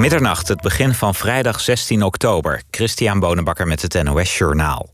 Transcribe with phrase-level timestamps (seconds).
[0.00, 2.62] Middernacht, het begin van vrijdag 16 oktober.
[2.70, 4.88] Christian Bonenbakker met het NOS Journaal.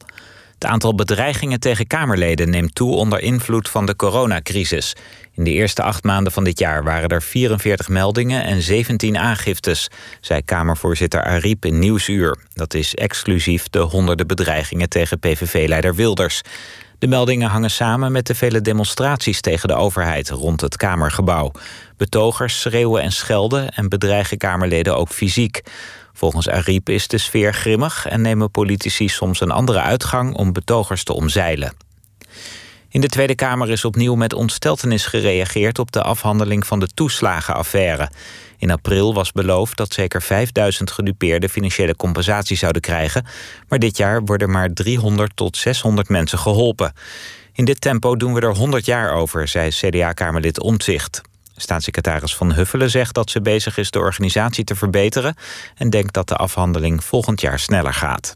[0.54, 4.96] Het aantal bedreigingen tegen Kamerleden neemt toe onder invloed van de coronacrisis.
[5.34, 9.88] In de eerste acht maanden van dit jaar waren er 44 meldingen en 17 aangiftes,
[10.21, 12.37] zei Kamervoorzitter Ariep in Nieuwsuur.
[12.54, 16.41] Dat is exclusief de honderden bedreigingen tegen PVV-leider Wilders.
[16.98, 21.52] De meldingen hangen samen met de vele demonstraties tegen de overheid rond het Kamergebouw.
[21.96, 25.62] Betogers schreeuwen en schelden en bedreigen Kamerleden ook fysiek.
[26.12, 31.05] Volgens Ariep is de sfeer grimmig en nemen politici soms een andere uitgang om betogers
[31.05, 31.74] te omzeilen.
[32.88, 38.10] In de Tweede Kamer is opnieuw met ontsteltenis gereageerd op de afhandeling van de toeslagenaffaire.
[38.59, 43.27] In april was beloofd dat zeker 5000 gedupeerden financiële compensatie zouden krijgen,
[43.69, 46.92] maar dit jaar worden maar 300 tot 600 mensen geholpen.
[47.52, 51.20] In dit tempo doen we er 100 jaar over, zei CDA-kamerlid Omtzigt.
[51.56, 55.36] Staatssecretaris Van Huffelen zegt dat ze bezig is de organisatie te verbeteren
[55.75, 58.34] en denkt dat de afhandeling volgend jaar sneller gaat.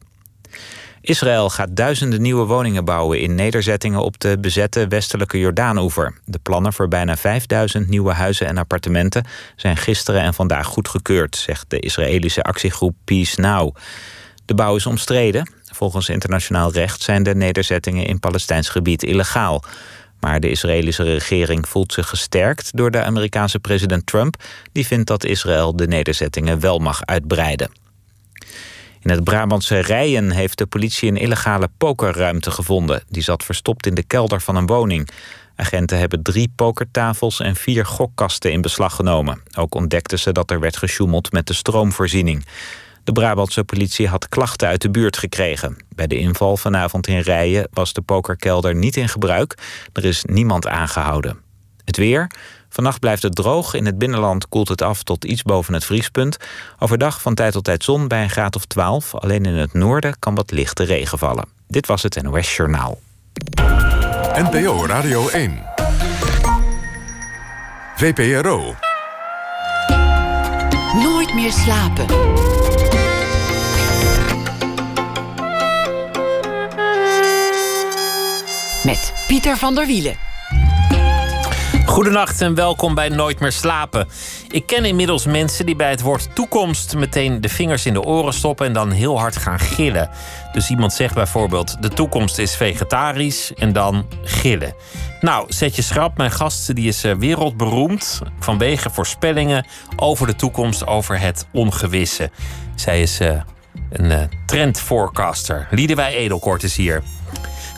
[1.00, 6.14] Israël gaat duizenden nieuwe woningen bouwen in nederzettingen op de bezette westelijke Jordaanoever.
[6.24, 9.24] De plannen voor bijna 5000 nieuwe huizen en appartementen
[9.56, 13.76] zijn gisteren en vandaag goedgekeurd, zegt de Israëlische actiegroep Peace Now.
[14.44, 15.52] De bouw is omstreden.
[15.72, 19.64] Volgens internationaal recht zijn de nederzettingen in Palestijns gebied illegaal.
[20.20, 25.24] Maar de Israëlische regering voelt zich gesterkt door de Amerikaanse president Trump, die vindt dat
[25.24, 27.70] Israël de nederzettingen wel mag uitbreiden.
[29.02, 33.02] In het Brabantse Rijen heeft de politie een illegale pokerruimte gevonden.
[33.08, 35.08] Die zat verstopt in de kelder van een woning.
[35.56, 39.42] Agenten hebben drie pokertafels en vier gokkasten in beslag genomen.
[39.56, 42.44] Ook ontdekten ze dat er werd gesjoemeld met de stroomvoorziening.
[43.04, 45.76] De Brabantse politie had klachten uit de buurt gekregen.
[45.94, 49.54] Bij de inval vanavond in Rijen was de pokerkelder niet in gebruik.
[49.92, 51.38] Er is niemand aangehouden.
[51.84, 52.30] Het weer.
[52.70, 53.74] Vannacht blijft het droog.
[53.74, 56.36] In het binnenland koelt het af tot iets boven het vriespunt.
[56.78, 59.14] Overdag van tijd tot tijd zon bij een graad of 12.
[59.14, 61.48] Alleen in het noorden kan wat lichte regen vallen.
[61.68, 63.00] Dit was het NOS Journaal.
[64.34, 65.62] NPO Radio 1.
[67.96, 68.74] VPRO.
[70.94, 72.06] Nooit meer slapen.
[78.84, 80.29] Met Pieter van der Wielen.
[81.86, 84.08] Goedenacht en welkom bij Nooit meer slapen.
[84.48, 88.32] Ik ken inmiddels mensen die bij het woord toekomst meteen de vingers in de oren
[88.32, 90.10] stoppen en dan heel hard gaan gillen.
[90.52, 94.74] Dus iemand zegt bijvoorbeeld: de toekomst is vegetarisch en dan gillen.
[95.20, 96.16] Nou, zet je schrap.
[96.16, 99.66] Mijn gast die is eh, wereldberoemd vanwege voorspellingen
[99.96, 102.30] over de toekomst, over het ongewisse.
[102.74, 103.40] Zij is uh,
[103.90, 105.68] een uh, trendforecaster.
[105.70, 107.02] Liedewij Edelkort is hier.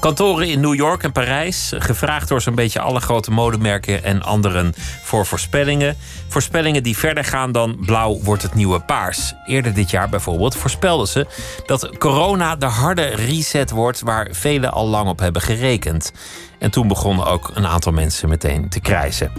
[0.03, 4.75] Kantoren in New York en Parijs, gevraagd door zo'n beetje alle grote modemerken en anderen
[5.13, 5.97] voor voorspellingen.
[6.29, 9.35] Voorspellingen die verder gaan dan blauw wordt het nieuwe paars.
[9.47, 11.27] Eerder dit jaar bijvoorbeeld voorspelden ze
[11.67, 16.13] dat corona de harde reset wordt waar velen al lang op hebben gerekend.
[16.59, 19.33] En toen begonnen ook een aantal mensen meteen te krijsen.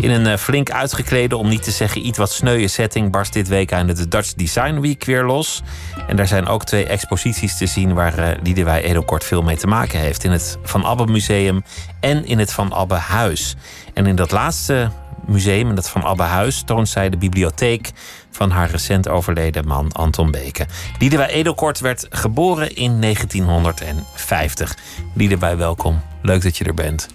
[0.00, 3.48] In een eh, flink uitgeklede, om niet te zeggen iets wat sneuwe setting, barst dit
[3.48, 5.62] week aan de Dutch Design Week weer los.
[6.08, 9.66] En daar zijn ook twee exposities te zien waar uh, Liedewij Edelkort veel mee te
[9.66, 10.24] maken heeft.
[10.24, 11.64] In het Van Abbe Museum
[12.00, 13.56] en in het Van Abbe Huis.
[13.94, 14.90] En in dat laatste
[15.26, 17.90] museum, in dat Van Abbe Huis, toont zij de bibliotheek
[18.30, 20.66] van haar recent overleden man Anton Beke.
[20.98, 24.76] Liedewij Edelkort werd geboren in 1950.
[25.14, 26.00] Liedewij, welkom.
[26.22, 27.08] Leuk dat je er bent.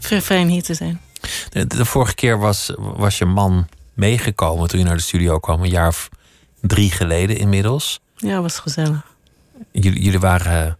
[0.00, 1.00] Fijn hier te zijn.
[1.48, 5.62] De, de, vorige keer was, was je man meegekomen toen je naar de studio kwam,
[5.62, 6.08] een jaar of
[6.60, 8.00] drie geleden inmiddels.
[8.16, 9.12] Ja, was gezellig.
[9.72, 10.78] Jullie, jullie waren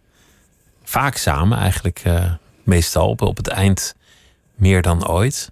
[0.83, 2.33] vaak samen, eigenlijk uh,
[2.63, 3.95] meestal op, op het eind
[4.55, 5.51] meer dan ooit.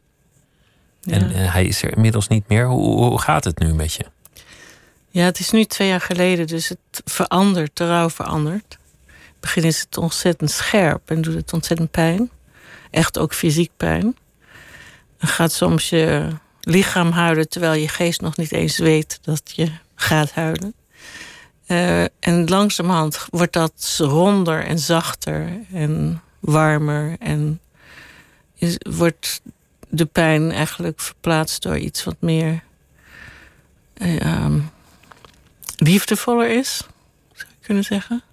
[1.04, 1.14] Ja.
[1.14, 2.68] En uh, hij is er inmiddels niet meer.
[2.68, 4.06] Hoe, hoe gaat het nu met je?
[5.10, 8.78] Ja, het is nu twee jaar geleden, dus het verandert, de rouw verandert.
[9.08, 12.30] In het begin is het ontzettend scherp en doet het ontzettend pijn.
[12.92, 14.18] Echt ook fysiek pijn.
[15.18, 16.28] Dan gaat soms je
[16.62, 20.74] lichaam huilen terwijl je geest nog niet eens weet dat je gaat huilen.
[21.68, 27.16] Uh, en langzamerhand wordt dat ronder en zachter en warmer.
[27.20, 27.60] En
[28.56, 29.42] is, wordt
[29.94, 32.64] de pijn eigenlijk verplaatst door iets wat meer
[33.98, 34.56] uh,
[35.76, 36.78] liefdevoller is,
[37.34, 38.24] zou je kunnen zeggen.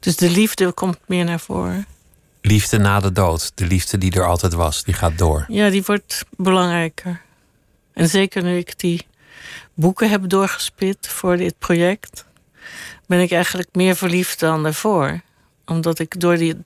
[0.00, 1.86] Dus de liefde komt meer naar voren.
[2.40, 5.44] Liefde na de dood, de liefde die er altijd was, die gaat door.
[5.48, 7.20] Ja, die wordt belangrijker.
[7.92, 9.06] En zeker nu ik die
[9.74, 12.24] boeken heb doorgespit voor dit project,
[13.06, 15.20] ben ik eigenlijk meer verliefd dan daarvoor.
[15.64, 16.56] Omdat ik door die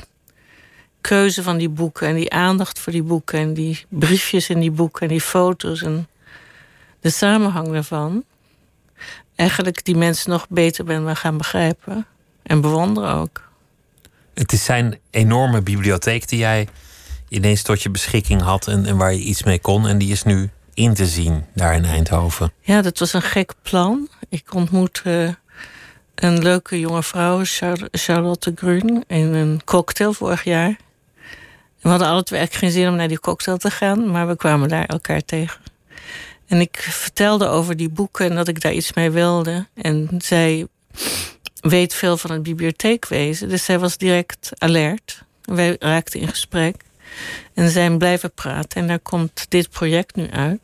[1.00, 4.70] keuze van die boeken en die aandacht voor die boeken en die briefjes in die
[4.70, 6.08] boeken en die foto's en
[7.00, 8.24] de samenhang daarvan,
[9.34, 12.06] eigenlijk die mensen nog beter ben gaan begrijpen.
[12.42, 13.48] En bewonderen ook.
[14.34, 16.68] Het is zijn enorme bibliotheek die jij
[17.28, 19.86] ineens tot je beschikking had en, en waar je iets mee kon.
[19.86, 22.52] En die is nu in te zien daar in Eindhoven.
[22.60, 24.08] Ja, dat was een gek plan.
[24.28, 25.38] Ik ontmoette
[26.14, 27.40] een leuke jonge vrouw,
[27.90, 30.76] Charlotte Grun, in een cocktail vorig jaar.
[31.80, 34.68] We hadden alle twee geen zin om naar die cocktail te gaan, maar we kwamen
[34.68, 35.60] daar elkaar tegen.
[36.46, 39.66] En ik vertelde over die boeken en dat ik daar iets mee wilde.
[39.74, 40.66] En zij
[41.60, 45.22] weet veel van het bibliotheekwezen, dus zij was direct alert.
[45.42, 46.76] Wij raakten in gesprek
[47.54, 48.80] en zijn blijven praten.
[48.80, 50.60] En daar komt dit project nu uit.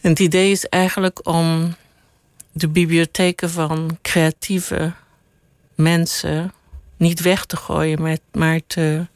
[0.00, 1.74] En het idee is eigenlijk om
[2.52, 4.92] de bibliotheken van creatieve
[5.74, 6.52] mensen
[6.96, 9.06] niet weg te gooien, maar te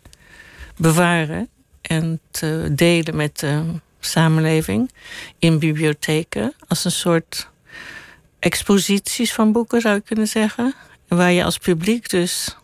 [0.83, 1.49] bewaren
[1.81, 3.63] en te delen met de
[4.01, 4.91] samenleving
[5.39, 7.49] in bibliotheken als een soort
[8.39, 10.75] exposities van boeken zou je kunnen zeggen.
[11.09, 12.57] Waar je als publiek dus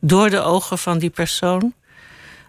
[0.00, 1.74] door de ogen van die persoon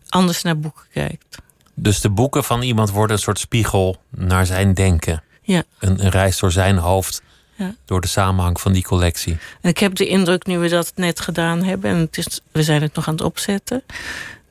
[0.10, 1.38] anders naar boeken kijkt.
[1.74, 5.24] Dus de boeken van iemand worden een soort spiegel naar zijn denken.
[5.42, 5.64] Ja.
[5.80, 7.22] Een, een reis door zijn hoofd.
[7.56, 7.76] Ja.
[7.86, 9.38] Door de samenhang van die collectie.
[9.62, 12.64] En ik heb de indruk, nu we dat net gedaan hebben, en het is, we
[12.64, 13.84] zijn het nog aan het opzetten,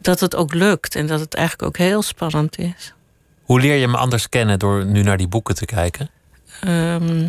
[0.04, 2.94] dat het ook lukt en dat het eigenlijk ook heel spannend is.
[3.42, 6.10] Hoe leer je me anders kennen door nu naar die boeken te kijken?
[6.60, 7.26] Ehm,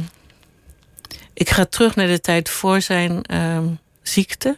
[1.34, 3.66] ik ga terug naar de tijd voor zijn ehm,
[4.02, 4.58] ziekte.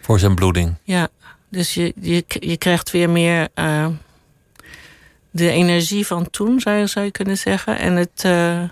[0.00, 0.74] Voor zijn bloeding.
[0.82, 1.08] Ja,
[1.48, 3.86] dus je, je, je krijgt weer meer uh,
[5.30, 7.78] de energie van toen, zou je, zou je kunnen zeggen.
[7.78, 8.62] En het, uh,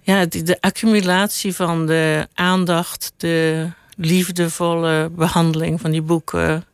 [0.00, 6.64] ja, de, de accumulatie van de aandacht, de liefdevolle behandeling van die boeken.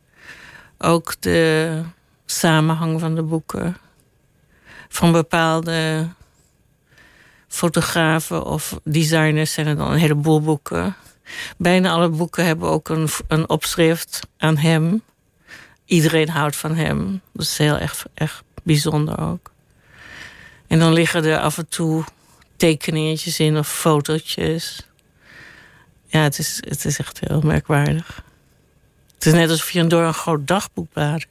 [0.85, 1.81] Ook de
[2.25, 3.77] samenhang van de boeken.
[4.89, 6.07] Van bepaalde
[7.47, 10.95] fotografen of designers zijn er dan een heleboel boeken.
[11.57, 15.03] Bijna alle boeken hebben ook een, een opschrift aan hem.
[15.85, 17.21] Iedereen houdt van hem.
[17.33, 19.51] Dat is heel erg, erg bijzonder ook.
[20.67, 22.03] En dan liggen er af en toe
[22.55, 24.87] tekeningetjes in of fotootjes.
[26.05, 28.23] Ja, het is, het is echt heel merkwaardig.
[29.23, 31.27] Het is net alsof je door een groot dagboek bladert.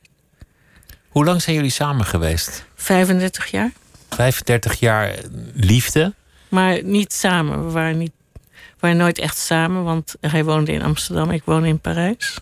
[1.08, 2.64] Hoe lang zijn jullie samen geweest?
[2.74, 3.72] 35 jaar.
[4.10, 5.14] 35 jaar
[5.54, 6.14] liefde?
[6.48, 7.66] Maar niet samen.
[7.66, 8.12] We waren, niet,
[8.42, 12.38] we waren nooit echt samen, want hij woonde in Amsterdam, ik woonde in Parijs.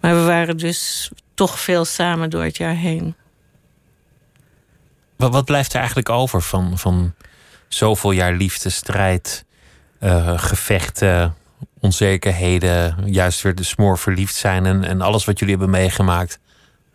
[0.00, 3.14] Maar we waren dus toch veel samen door het jaar heen.
[5.16, 7.14] Wat, wat blijft er eigenlijk over van, van
[7.68, 9.44] zoveel jaar liefde, strijd,
[10.00, 11.34] uh, gevechten,
[11.80, 16.38] onzekerheden, juist weer de smoor verliefd zijn en, en alles wat jullie hebben meegemaakt?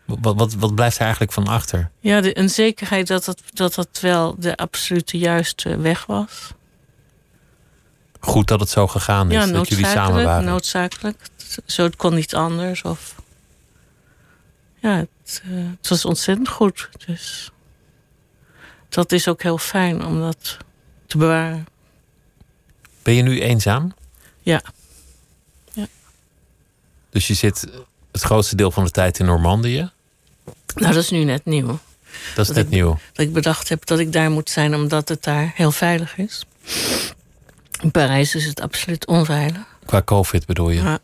[0.05, 1.89] Wat, wat, wat blijft er eigenlijk van achter?
[1.99, 6.51] Ja, de onzekerheid dat het, dat het wel de absolute juiste weg was.
[8.19, 10.45] Goed dat het zo gegaan is, ja, dat jullie samen waren.
[10.45, 11.17] noodzakelijk.
[11.65, 12.81] Zo, het kon niet anders.
[12.81, 13.15] Of...
[14.79, 16.89] Ja, het, uh, het was ontzettend goed.
[17.05, 17.51] Dus
[18.89, 20.57] dat is ook heel fijn om dat
[21.05, 21.67] te bewaren.
[23.03, 23.93] Ben je nu eenzaam?
[24.47, 24.61] Ja.
[25.73, 25.87] ja.
[27.09, 27.67] Dus je zit
[28.11, 29.89] het grootste deel van de tijd in Normandië?
[30.75, 31.67] Nou, dat is nu net nieuw.
[31.67, 31.79] Dat
[32.37, 32.99] is dat net ik, nieuw.
[33.13, 36.45] Dat ik bedacht heb dat ik daar moet zijn omdat het daar heel veilig is.
[37.81, 39.65] In Parijs is het absoluut onveilig.
[39.85, 40.81] Qua COVID bedoel je?
[40.81, 40.99] Ja.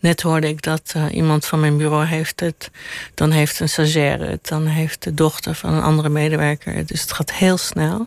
[0.00, 2.70] Net hoorde ik dat uh, iemand van mijn bureau heeft het.
[3.14, 4.48] Dan heeft een stagiaire het.
[4.48, 6.88] Dan heeft de dochter van een andere medewerker het.
[6.88, 8.06] Dus het gaat heel snel.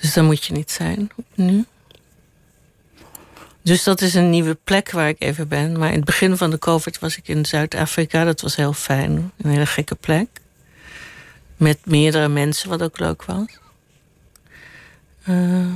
[0.00, 1.64] Dus daar moet je niet zijn nu.
[3.62, 5.78] Dus dat is een nieuwe plek waar ik even ben.
[5.78, 8.24] Maar in het begin van de COVID was ik in Zuid-Afrika.
[8.24, 9.32] Dat was heel fijn.
[9.36, 10.28] Een hele gekke plek.
[11.56, 13.58] Met meerdere mensen, wat ook leuk was.
[15.28, 15.66] Uh,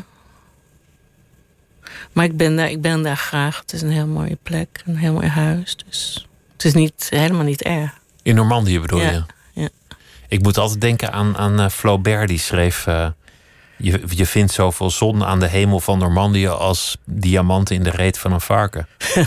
[2.12, 3.61] maar ik ben, daar, ik ben daar graag.
[3.61, 5.76] Het is een heel mooie plek, een heel mooi huis.
[5.87, 7.99] Dus het is niet, helemaal niet erg.
[8.23, 9.25] In Normandië bedoel ja, je?
[9.53, 9.69] Ja.
[10.29, 12.87] Ik moet altijd denken aan, aan uh, Flaubert, die schreef...
[12.87, 13.09] Uh,
[13.76, 16.49] je, je vindt zoveel zon aan de hemel van Normandië...
[16.49, 18.88] als diamanten in de reet van een varken.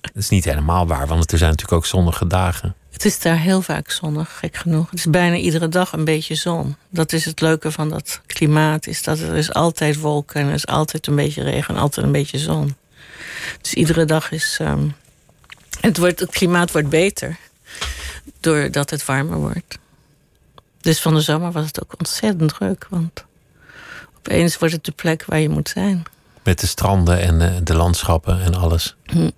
[0.00, 2.74] dat is niet helemaal waar, want er zijn natuurlijk ook zonnige dagen.
[2.94, 4.90] Het is daar heel vaak zonnig, gek genoeg.
[4.90, 6.76] Het is bijna iedere dag een beetje zon.
[6.88, 8.86] Dat is het leuke van dat klimaat.
[8.86, 12.06] Is dat er is altijd wolken en er is altijd een beetje regen en altijd
[12.06, 12.76] een beetje zon.
[13.60, 14.58] Dus iedere dag is.
[14.60, 14.94] Um,
[15.80, 17.36] het, wordt, het klimaat wordt beter.
[18.40, 19.78] Doordat het warmer wordt.
[20.80, 22.86] Dus van de zomer was het ook ontzettend druk.
[22.90, 23.24] Want
[24.28, 26.02] opeens wordt het de plek waar je moet zijn.
[26.42, 28.96] Met de stranden en de, de landschappen en alles.
[29.04, 29.30] Hm.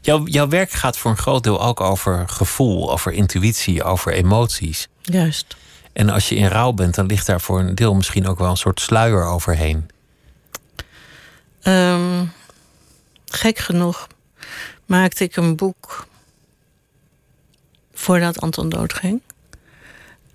[0.00, 4.88] Jouw, jouw werk gaat voor een groot deel ook over gevoel, over intuïtie, over emoties.
[5.02, 5.56] Juist.
[5.92, 8.50] En als je in rouw bent, dan ligt daar voor een deel misschien ook wel
[8.50, 9.90] een soort sluier overheen.
[11.62, 12.24] Ehm,
[13.26, 14.06] gek genoeg
[14.86, 16.06] maakte ik een boek
[17.94, 19.20] voordat Anton doodging.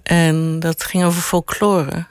[0.03, 2.05] En dat ging over folklore.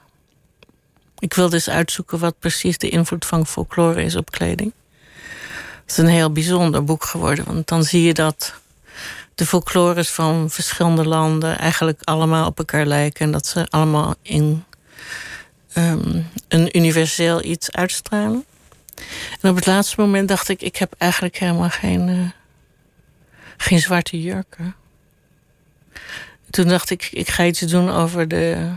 [1.19, 4.73] Ik wilde dus uitzoeken wat precies de invloed van folklore is op kleding.
[5.81, 8.55] Het is een heel bijzonder boek geworden, want dan zie je dat
[9.35, 14.65] de folklores van verschillende landen eigenlijk allemaal op elkaar lijken en dat ze allemaal in
[15.73, 18.45] ehm, een universeel iets uitstralen.
[19.41, 22.31] En op het laatste moment dacht ik, ik heb eigenlijk helemaal geen, uh,
[23.57, 24.75] geen zwarte jurken.
[26.51, 28.71] Toen dacht ik, ik ga iets doen over de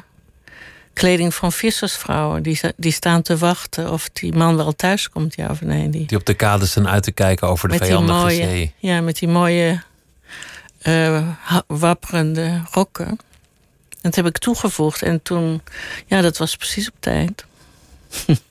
[0.97, 2.43] kleding van vissersvrouwen.
[2.43, 5.89] Die, die staan te wachten of die man wel thuis komt, ja of nee.
[5.89, 8.73] Die, die op de kades staan uit te kijken over de vijandige mooie, zee.
[8.77, 9.81] Ja, met die mooie
[10.83, 11.27] uh,
[11.67, 13.07] wapperende rokken.
[13.07, 13.17] En
[14.01, 15.01] dat heb ik toegevoegd.
[15.01, 15.61] En toen,
[16.05, 17.45] ja, dat was precies op tijd.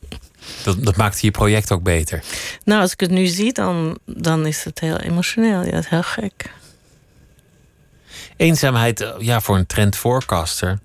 [0.64, 2.22] Dat, dat maakte je project ook beter.
[2.64, 5.62] Nou, als ik het nu zie, dan, dan is het heel emotioneel.
[5.62, 6.50] Ja, is heel gek.
[8.36, 10.78] Eenzaamheid, eh, ja, voor een trendforecaster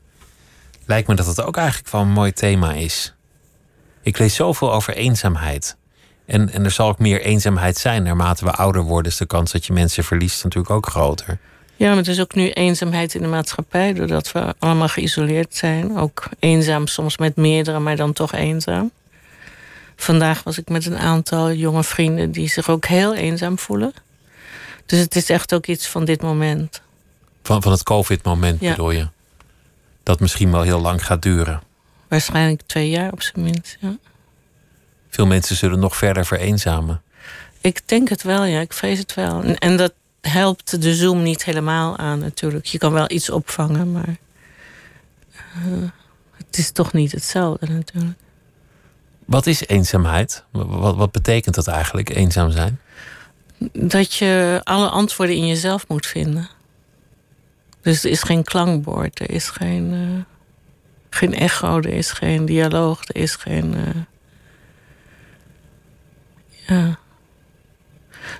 [0.85, 3.13] lijkt me dat het ook eigenlijk wel een mooi thema is.
[4.01, 5.77] Ik lees zoveel over eenzaamheid.
[6.25, 8.03] En, en er zal ook meer eenzaamheid zijn.
[8.03, 11.39] Naarmate we ouder worden, is de kans dat je mensen verliest natuurlijk ook groter.
[11.75, 15.97] Ja, maar er is ook nu eenzaamheid in de maatschappij, doordat we allemaal geïsoleerd zijn.
[15.97, 18.91] Ook eenzaam, soms met meerdere, maar dan toch eenzaam.
[19.95, 23.93] Vandaag was ik met een aantal jonge vrienden die zich ook heel eenzaam voelen.
[24.85, 26.81] Dus het is echt ook iets van dit moment.
[27.43, 28.69] Van, van het COVID-moment ja.
[28.69, 29.07] bedoel je?
[30.11, 31.61] Dat misschien wel heel lang gaat duren.
[32.07, 33.97] Waarschijnlijk twee jaar op zijn minst, ja.
[35.09, 37.01] Veel mensen zullen nog verder vereenzamen.
[37.61, 38.59] Ik denk het wel, ja.
[38.59, 39.43] Ik vrees het wel.
[39.43, 42.65] En, en dat helpt de Zoom niet helemaal aan natuurlijk.
[42.65, 44.15] Je kan wel iets opvangen, maar...
[45.67, 45.89] Uh,
[46.37, 48.19] het is toch niet hetzelfde natuurlijk.
[49.25, 50.43] Wat is eenzaamheid?
[50.51, 52.79] Wat, wat betekent dat eigenlijk, eenzaam zijn?
[53.73, 56.49] Dat je alle antwoorden in jezelf moet vinden.
[57.81, 60.23] Dus er is geen klankbord, er is geen, uh,
[61.09, 63.75] geen echo, er is geen dialoog, er is geen.
[63.75, 64.03] Uh,
[66.67, 66.99] ja.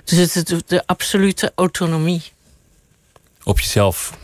[0.04, 2.22] Dus het is de, absolute autonomie.
[3.42, 4.18] Op jezelf.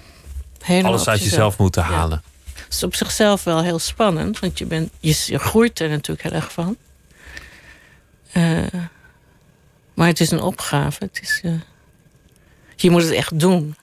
[0.63, 2.23] Helemaal alles uit jezelf, moeten halen.
[2.25, 2.53] Ja.
[2.55, 6.23] Dat is op zichzelf wel heel spannend, want je, bent, je, je groeit er natuurlijk
[6.23, 6.77] heel erg van.
[8.33, 8.67] Uh,
[9.95, 11.05] maar het is een opgave.
[11.05, 11.43] Het is,
[12.77, 13.77] je moet het echt doen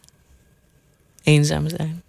[1.25, 2.03] eenzaam zijn.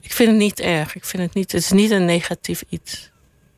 [0.00, 0.94] Ik vind het niet erg.
[0.94, 3.10] Ik vind het, niet, het is niet een negatief iets.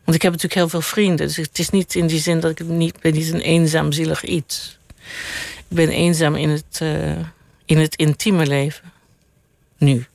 [0.04, 1.26] Want ik heb natuurlijk heel veel vrienden.
[1.26, 4.24] Dus het is niet in die zin dat ik niet ben niet een eenzaam, zielig
[4.24, 4.78] iets.
[5.68, 7.18] Ik ben eenzaam in het, uh,
[7.64, 8.92] in het intieme leven.
[9.78, 10.06] Nu.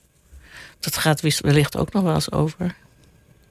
[0.80, 2.74] Dat gaat wellicht ook nog wel eens over.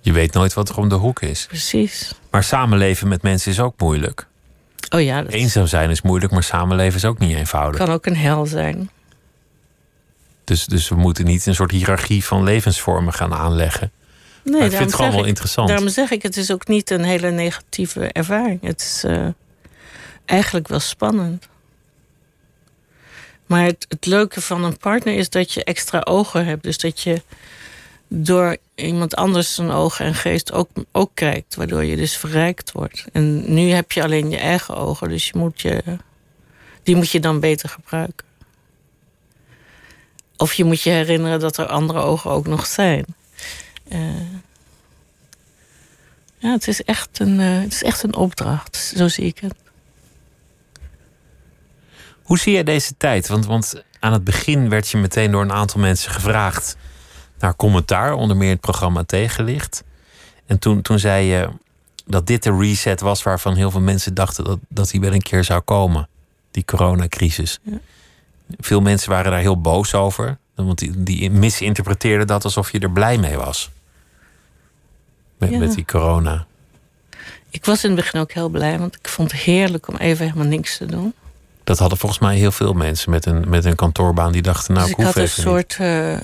[0.01, 1.45] Je weet nooit wat er om de hoek is.
[1.47, 2.13] Precies.
[2.29, 4.27] Maar samenleven met mensen is ook moeilijk.
[4.89, 5.21] Oh ja.
[5.21, 7.79] Dat Eenzaam zijn is moeilijk, maar samenleven is ook niet eenvoudig.
[7.79, 8.89] Kan ook een hel zijn.
[10.49, 13.91] Dus, dus we moeten niet een soort hiërarchie van levensvormen gaan aanleggen.
[14.43, 15.67] Nee, maar ik vind het gewoon wel interessant.
[15.67, 18.61] Daarom zeg ik, het is ook niet een hele negatieve ervaring.
[18.61, 19.27] Het is uh,
[20.25, 21.47] eigenlijk wel spannend.
[23.45, 26.63] Maar het, het leuke van een partner is dat je extra ogen hebt.
[26.63, 27.21] Dus dat je
[28.07, 31.55] door iemand anders zijn ogen en geest ook, ook kijkt.
[31.55, 33.05] Waardoor je dus verrijkt wordt.
[33.11, 35.09] En nu heb je alleen je eigen ogen.
[35.09, 35.83] Dus je moet je,
[36.83, 38.27] die moet je dan beter gebruiken.
[40.39, 43.05] Of je moet je herinneren dat er andere ogen ook nog zijn.
[43.91, 43.99] Uh,
[46.37, 48.93] ja, het is, echt een, uh, het is echt een opdracht.
[48.95, 49.55] Zo zie ik het.
[52.23, 53.27] Hoe zie jij deze tijd?
[53.27, 56.75] Want, want aan het begin werd je meteen door een aantal mensen gevraagd
[57.39, 59.83] naar commentaar, onder meer het programma Tegenlicht.
[60.45, 61.49] En toen, toen zei je
[62.05, 65.21] dat dit de reset was waarvan heel veel mensen dachten dat, dat die wel een
[65.21, 66.07] keer zou komen.
[66.51, 67.59] Die coronacrisis.
[67.63, 67.79] Ja.
[68.57, 70.37] Veel mensen waren daar heel boos over.
[70.55, 73.69] Want die, die misinterpreteerden dat alsof je er blij mee was.
[75.37, 76.45] Met, met die corona.
[77.49, 80.25] Ik was in het begin ook heel blij, want ik vond het heerlijk om even
[80.25, 81.13] helemaal niks te doen.
[81.63, 84.85] Dat hadden volgens mij heel veel mensen met een, met een kantoorbaan die dachten: Nou,
[84.85, 86.17] dus ik, ik had een soort uh,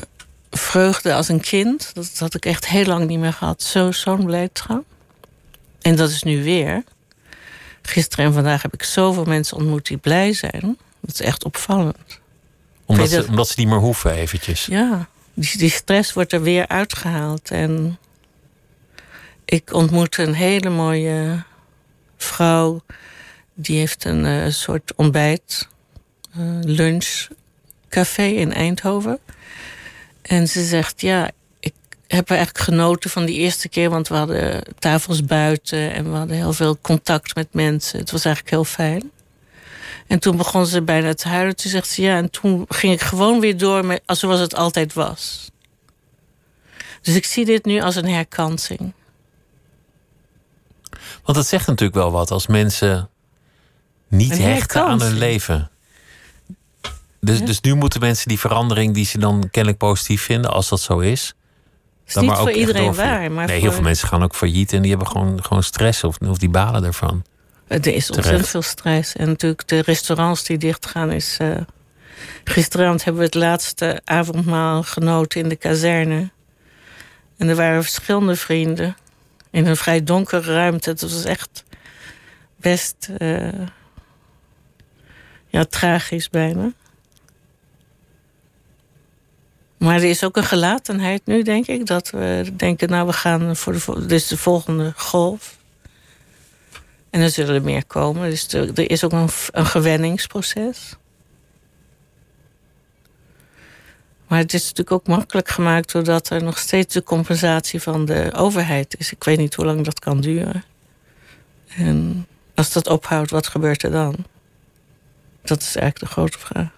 [0.49, 1.91] vreugde als een kind.
[1.93, 3.61] Dat had ik echt heel lang niet meer gehad.
[3.61, 4.83] Zo, zo'n blijdschap.
[5.81, 6.83] En dat is nu weer.
[7.81, 10.77] Gisteren en vandaag heb ik zoveel mensen ontmoet die blij zijn.
[11.05, 12.19] Dat is echt opvallend.
[12.85, 14.65] Omdat, ze, omdat ze niet meer hoeven, eventjes.
[14.65, 17.51] Ja, die, die stress wordt er weer uitgehaald.
[17.51, 17.97] En
[19.45, 21.43] ik ontmoette een hele mooie
[22.17, 22.81] vrouw.
[23.53, 25.67] Die heeft een uh, soort ontbijt,
[26.37, 29.19] uh, lunchcafé in Eindhoven.
[30.21, 31.73] En ze zegt, ja, ik
[32.07, 36.37] hebben eigenlijk genoten van die eerste keer, want we hadden tafels buiten en we hadden
[36.37, 37.99] heel veel contact met mensen.
[37.99, 39.11] Het was eigenlijk heel fijn.
[40.07, 41.55] En toen begon ze bijna te huilen.
[41.55, 44.55] Toen zegt ze ja, en toen ging ik gewoon weer door met, als zoals het
[44.55, 45.51] altijd was.
[47.01, 48.93] Dus ik zie dit nu als een herkansing.
[51.23, 53.09] Want dat zegt natuurlijk wel wat als mensen
[54.07, 55.69] niet Een hechten aan hun leven.
[57.21, 57.45] Dus, Ja.
[57.45, 60.99] dus nu moeten mensen die verandering die ze dan kennelijk positief vinden, als dat zo
[60.99, 61.27] is.
[61.27, 63.11] Het is dan niet maar ook voor iedereen doorvoeren.
[63.11, 63.31] waar.
[63.31, 66.03] Maar nee, voor, heel veel mensen gaan ook failliet en die hebben gewoon, gewoon stress
[66.03, 67.23] of, of die balen ervan.
[67.67, 69.15] Er is ontzettend veel stress.
[69.15, 71.37] En natuurlijk de restaurants die dichtgaan is...
[71.39, 71.57] eh,
[72.43, 76.29] gisteravond hebben we het laatste avondmaal genoten in de kazerne.
[77.37, 78.95] En er waren verschillende vrienden.
[79.51, 80.89] In een vrij donkere ruimte.
[80.89, 81.63] Het was echt
[82.55, 83.09] best...
[83.17, 83.47] eh,
[85.47, 86.71] ja, tragisch bijna.
[89.77, 91.85] Maar er is ook een gelatenheid nu, denk ik.
[91.85, 95.57] Dat we denken, nou, we gaan voor de, is de volgende golf.
[97.15, 98.29] En er zullen er meer komen.
[98.29, 100.95] Dus er, er is ook een, een gewenningsproces.
[104.27, 108.31] Maar het is natuurlijk ook makkelijk gemaakt doordat er nog steeds de compensatie van de
[108.33, 109.11] overheid is.
[109.11, 110.63] Ik weet niet hoe lang dat kan duren.
[111.67, 114.15] En als dat ophoudt, wat gebeurt er dan?
[115.41, 116.69] Dat is eigenlijk de grote vraag.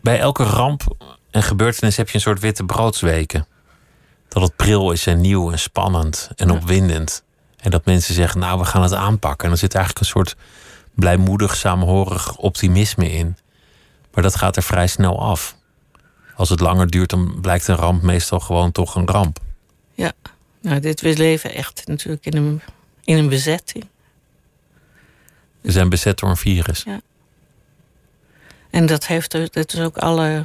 [0.00, 0.82] Bij elke ramp
[1.30, 3.46] en gebeurtenis heb je een soort witte broodsweken.
[4.28, 6.54] Dat het pril is en nieuw en spannend en Ja.
[6.54, 7.24] opwindend.
[7.66, 9.46] En dat mensen zeggen, nou, we gaan het aanpakken.
[9.46, 10.36] En er zit eigenlijk een soort
[10.94, 13.36] blijmoedig, saamhorig optimisme in.
[14.12, 15.56] Maar dat gaat er vrij snel af.
[16.34, 19.38] Als het langer duurt, dan blijkt een ramp meestal gewoon toch een ramp.
[20.60, 22.62] Nou, dit, we leven echt natuurlijk in een,
[23.04, 23.88] in een bezetting.
[25.60, 26.84] We zijn bezet door een virus.
[28.70, 30.44] En dat heeft dat is ook alle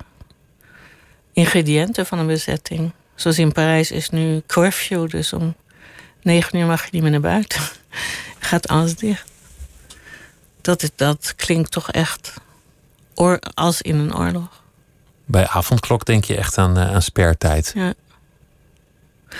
[1.33, 2.91] ingrediënten van een bezetting.
[3.15, 5.55] Zoals in Parijs is nu curfew, dus om
[6.21, 7.61] negen uur mag je niet meer naar buiten.
[8.39, 9.31] Gaat alles dicht.
[10.61, 12.33] Dat, is, dat klinkt toch echt
[13.53, 14.63] als in een oorlog.
[15.25, 17.71] Bij avondklok denk je echt aan, eh, aan spertijd.
[17.75, 17.93] Ja.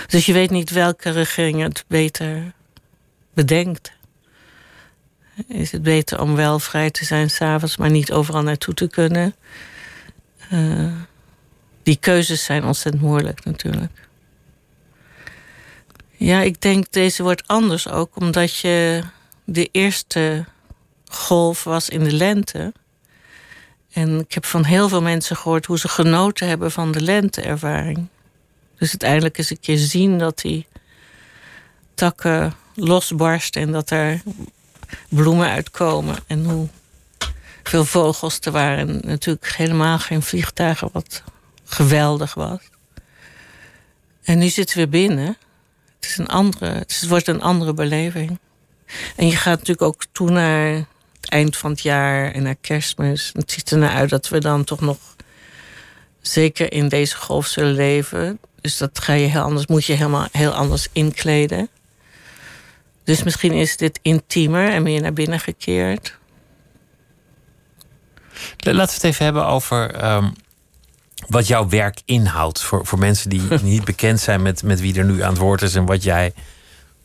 [0.08, 2.54] Dus je weet niet welke regering het beter
[3.34, 3.92] bedenkt.
[5.48, 9.36] Is het beter om wel vrij te zijn s'avonds, maar niet overal naartoe te kunnen?
[10.50, 10.94] Eh,
[11.84, 14.08] die keuzes zijn ontzettend moeilijk natuurlijk.
[16.24, 19.04] Ja, ik denk deze wordt anders ook, omdat je
[19.44, 20.46] de eerste
[21.06, 22.74] golf was in de lente.
[23.92, 28.08] En ik heb van heel veel mensen gehoord hoe ze genoten hebben van de lenteervaring.
[28.78, 30.68] Dus uiteindelijk eens een keer zien dat die
[31.94, 34.22] takken losbarsten en dat er
[35.10, 36.16] bloemen uitkomen.
[36.28, 36.68] En hoe
[37.64, 38.78] veel vogels er waren.
[38.78, 41.24] En natuurlijk helemaal geen vliegtuigen, wat
[41.64, 42.60] geweldig was.
[44.24, 45.38] En nu zitten we binnen.
[46.02, 48.40] Het, is een andere, het wordt een andere beleving.
[49.16, 50.68] En je gaat natuurlijk ook toe naar
[51.20, 53.30] het eind van het jaar en naar kerstmis.
[53.34, 54.98] Het ziet er naar uit dat we dan toch nog
[56.22, 58.40] zeker in deze golf zullen leven.
[58.62, 61.70] Dus dat ga je heel anders, moet je helemaal heel anders inkleden.
[63.04, 66.18] Dus misschien is dit intiemer en meer naar binnen gekeerd.
[68.58, 70.30] Laten we het even hebben over ehm,
[71.28, 72.64] wat jouw werk inhoudt.
[72.64, 75.62] Voor, voor mensen die niet bekend zijn met, met wie er nu aan het woord
[75.62, 76.34] is en wat jij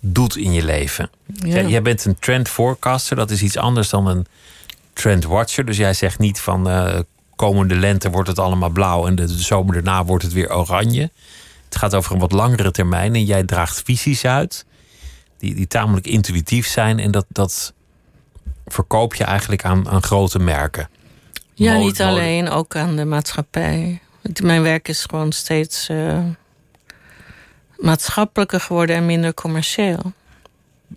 [0.01, 1.11] doet in je leven.
[1.27, 1.63] Ja.
[1.63, 4.27] Jij, bent een trend forecaster, dat is iets anders dan een
[4.93, 5.65] trend watcher.
[5.65, 6.99] Dus jij zegt niet van eh,
[7.37, 11.11] komende lente wordt het allemaal blauw en de, de zomer daarna wordt het weer oranje.
[11.65, 14.65] Het gaat over een wat langere termijn en jij draagt visies uit
[15.39, 17.73] die, die tamelijk intuïtief zijn en dat, dat
[18.67, 20.89] verkoop je eigenlijk aan, aan grote merken.
[21.55, 24.01] Ja, Mode- niet alleen, ook aan de maatschappij.
[24.43, 26.25] Mijn werk is gewoon steeds eh,
[27.77, 30.13] maatschappelijker geworden en minder commercieel.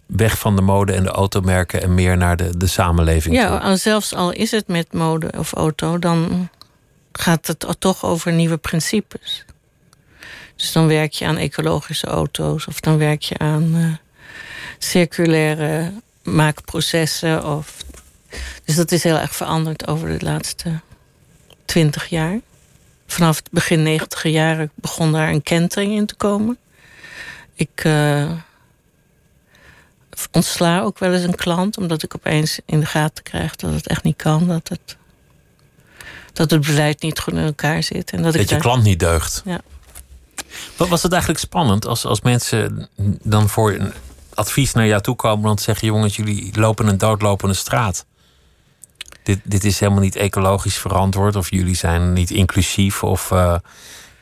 [0.06, 3.44] Weg van de mode en de automerken en meer naar de, de samenleving toe.
[3.44, 6.50] Ja, zelfs al is het met mode of auto, dan
[7.12, 9.46] gaat het toch over nieuwe principes.
[10.56, 13.94] Dus dan werk je aan ecologische auto's of dan werk je aan eh,
[14.78, 15.92] circulaire
[16.24, 17.46] maakprocessen.
[17.46, 17.76] Of...
[18.65, 20.80] Dus dat is heel erg veranderd over de laatste
[21.65, 22.39] twintig jaar.
[23.12, 26.58] Vanaf het begin negentiger jaren begon daar een kentering in te komen.
[27.54, 28.32] Ik eh,
[30.32, 33.88] ontsla ook wel eens een klant, omdat ik opeens in de gaten krijg dat het
[33.88, 34.48] echt niet kan.
[34.48, 34.98] Dat het,
[36.34, 38.12] dat het beleid niet goed in elkaar zit.
[38.12, 39.41] En dat, ik Dat je daar- klant niet deugt.
[39.45, 39.62] Ja.
[40.78, 42.89] Wat was het eigenlijk spannend als, als mensen
[43.24, 43.93] dan voor een
[44.34, 45.45] advies naar jou toe komen...
[45.45, 48.06] dan zeggen, jongens, jullie lopen een doodlopende straat.
[49.44, 51.36] Dit, is helemaal niet ecologisch verantwoord...
[51.36, 53.32] of jullie zijn niet inclusief of...
[53.32, 53.56] eh,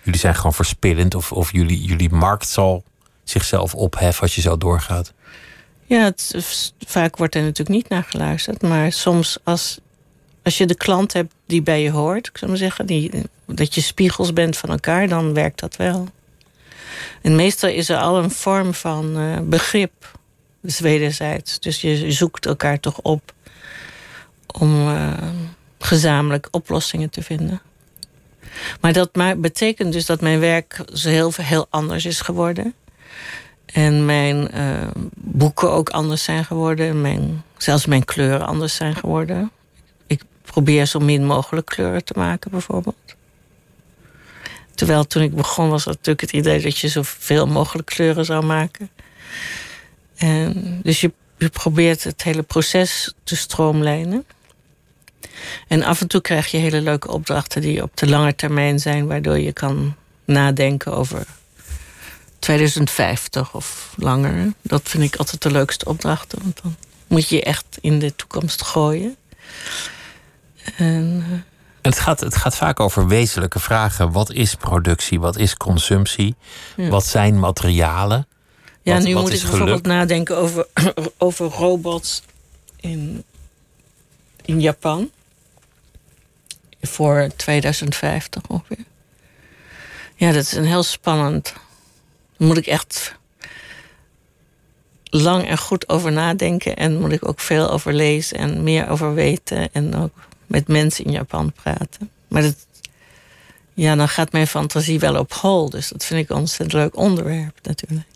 [0.08, 2.84] jullie zijn gewoon verspillend of, of jullie, jullie markt zal
[3.24, 5.14] zichzelf opheffen als je zo doorgaat?
[5.86, 6.36] Ja, het,
[6.86, 8.62] vaak wordt er natuurlijk niet naar geluisterd.
[8.62, 9.80] Maar soms als,
[10.44, 13.12] als je de klant hebt die bij je hoort, ik zou maar zeggen, die,
[13.46, 16.08] dat je spiegels bent van elkaar, dan werkt dat wel.
[17.22, 20.18] En meestal is er al een vorm van uh, begrip,
[20.62, 21.60] dus wederzijds.
[21.60, 23.34] Dus je zoekt elkaar toch op
[24.60, 25.14] om uh,
[25.80, 27.62] gezamenlijk oplossingen te vinden.
[28.82, 32.74] Maar dat betekent dus dat mijn werk heel, heel anders is geworden.
[33.66, 37.02] En mijn uh, boeken ook anders zijn geworden.
[37.02, 39.52] Mijn, zelfs mijn kleuren anders zijn geworden.
[40.08, 42.96] Ik probeer zo min mogelijk kleuren te maken, bijvoorbeeld.
[44.76, 48.90] Terwijl toen ik begon was natuurlijk het idee dat je zoveel mogelijk kleuren zou maken.
[50.16, 54.26] En dus je, je probeert het hele proces te stroomlijnen.
[55.68, 59.08] En af en toe krijg je hele leuke opdrachten die op de lange termijn zijn,
[59.08, 61.26] waardoor je kan nadenken over
[62.40, 64.54] 2050 of langer.
[64.62, 66.76] Dat vind ik altijd de leukste opdrachten, want dan
[67.08, 69.16] moet je je echt in de toekomst gooien.
[70.76, 71.38] En, uh,
[71.82, 74.12] het, gaat, het gaat vaak over wezenlijke vragen.
[74.12, 75.20] Wat is productie?
[75.20, 76.36] Wat is consumptie?
[76.76, 76.90] Ja.
[76.90, 78.28] Wat zijn materialen?
[78.82, 80.68] Ja, wat, nu wat moet ik bijvoorbeeld nadenken over,
[81.18, 82.22] over robots
[82.80, 83.24] in,
[84.48, 85.12] in Japan.
[86.82, 88.86] Voor 2050 ongeveer.
[90.16, 91.54] Ja, dat is een heel spannend.
[92.38, 93.16] Daar moet ik echt
[95.04, 96.76] lang en goed over nadenken.
[96.76, 99.70] En moet ik ook veel over lezen en meer over weten.
[99.72, 100.14] En ook
[100.46, 102.10] met mensen in Japan praten.
[102.28, 102.68] Maar dat,
[103.74, 105.70] ja, dan gaat mijn fantasie wel op hol.
[105.70, 108.08] Dus dat vind ik een ontzettend leuk onderwerp natuurlijk.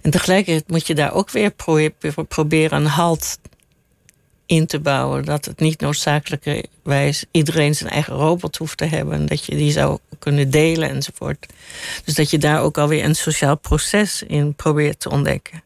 [0.00, 1.52] En tegelijkertijd moet je daar ook weer
[2.28, 3.38] proberen een halt
[4.50, 5.24] in te bouwen.
[5.24, 9.26] Dat het niet noodzakelijkerwijs iedereen zijn eigen robot hoeft te hebben.
[9.26, 11.46] Dat je die zou kunnen delen enzovoort.
[12.04, 15.62] Dus dat je daar ook alweer een sociaal proces in probeert te ontdekken.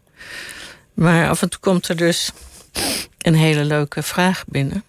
[0.94, 2.30] Maar af en toe komt er dus
[3.18, 4.84] een hele leuke vraag binnen.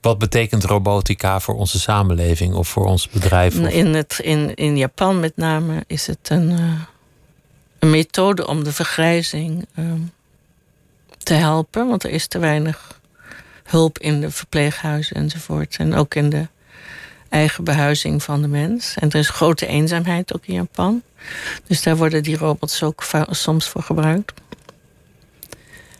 [0.00, 3.58] Wat betekent robotica voor onze samenleving of voor ons bedrijf?
[3.58, 3.68] Of?
[3.68, 6.80] In, het, in, in Japan met name is het een, uh,
[7.78, 9.92] een methode om de vergrijzing uh,
[11.18, 11.88] te helpen.
[11.88, 13.00] Want er is te weinig
[13.64, 15.76] hulp in de verpleeghuizen enzovoort.
[15.76, 16.46] En ook in de
[17.28, 18.94] eigen behuizing van de mens.
[18.98, 21.02] En er is grote eenzaamheid ook in Japan.
[21.66, 24.40] Dus daar worden die robots ook soms voor gebruikt.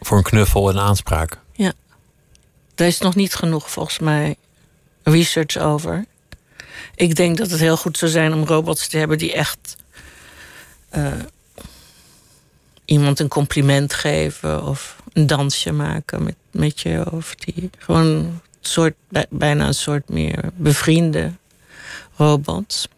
[0.00, 1.38] Voor een knuffel en aanspraak.
[1.52, 1.72] Ja.
[2.74, 4.36] Daar is nog niet genoeg volgens mij
[5.02, 6.04] research over.
[6.94, 9.76] Ik denk dat het heel goed zou zijn om robots te hebben die echt
[10.96, 11.12] uh,
[12.92, 17.04] iemand een compliment geven of een dansje maken met, met je.
[17.10, 18.94] Of die gewoon een soort,
[19.30, 21.32] bijna een soort meer bevriende
[22.16, 22.88] robots.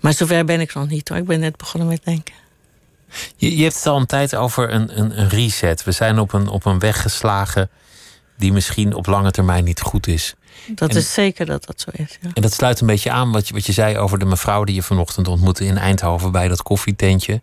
[0.00, 1.18] Maar zover ben ik nog niet hoor.
[1.18, 2.34] Ik ben net begonnen met denken.
[3.36, 5.84] Je, je hebt het al een tijd over een, een, een, reset.
[5.84, 7.70] We zijn op een, op een weg geslagen
[8.36, 10.34] die misschien op lange termijn niet goed is.
[10.66, 12.18] Dat en, is zeker dat dat zo is.
[12.20, 12.30] Ja.
[12.34, 14.74] En dat sluit een beetje aan wat je, wat je zei over de mevrouw die
[14.74, 17.40] je vanochtend ontmoette in Eindhoven bij dat koffietentje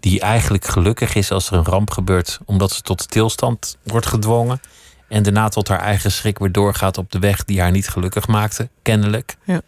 [0.00, 4.60] die eigenlijk gelukkig is als er een ramp gebeurt, omdat ze tot stilstand wordt gedwongen.
[5.08, 8.26] En daarna tot haar eigen schrik weer doorgaat op de weg die haar niet gelukkig
[8.26, 9.36] maakte, kennelijk.
[9.44, 9.60] Ja.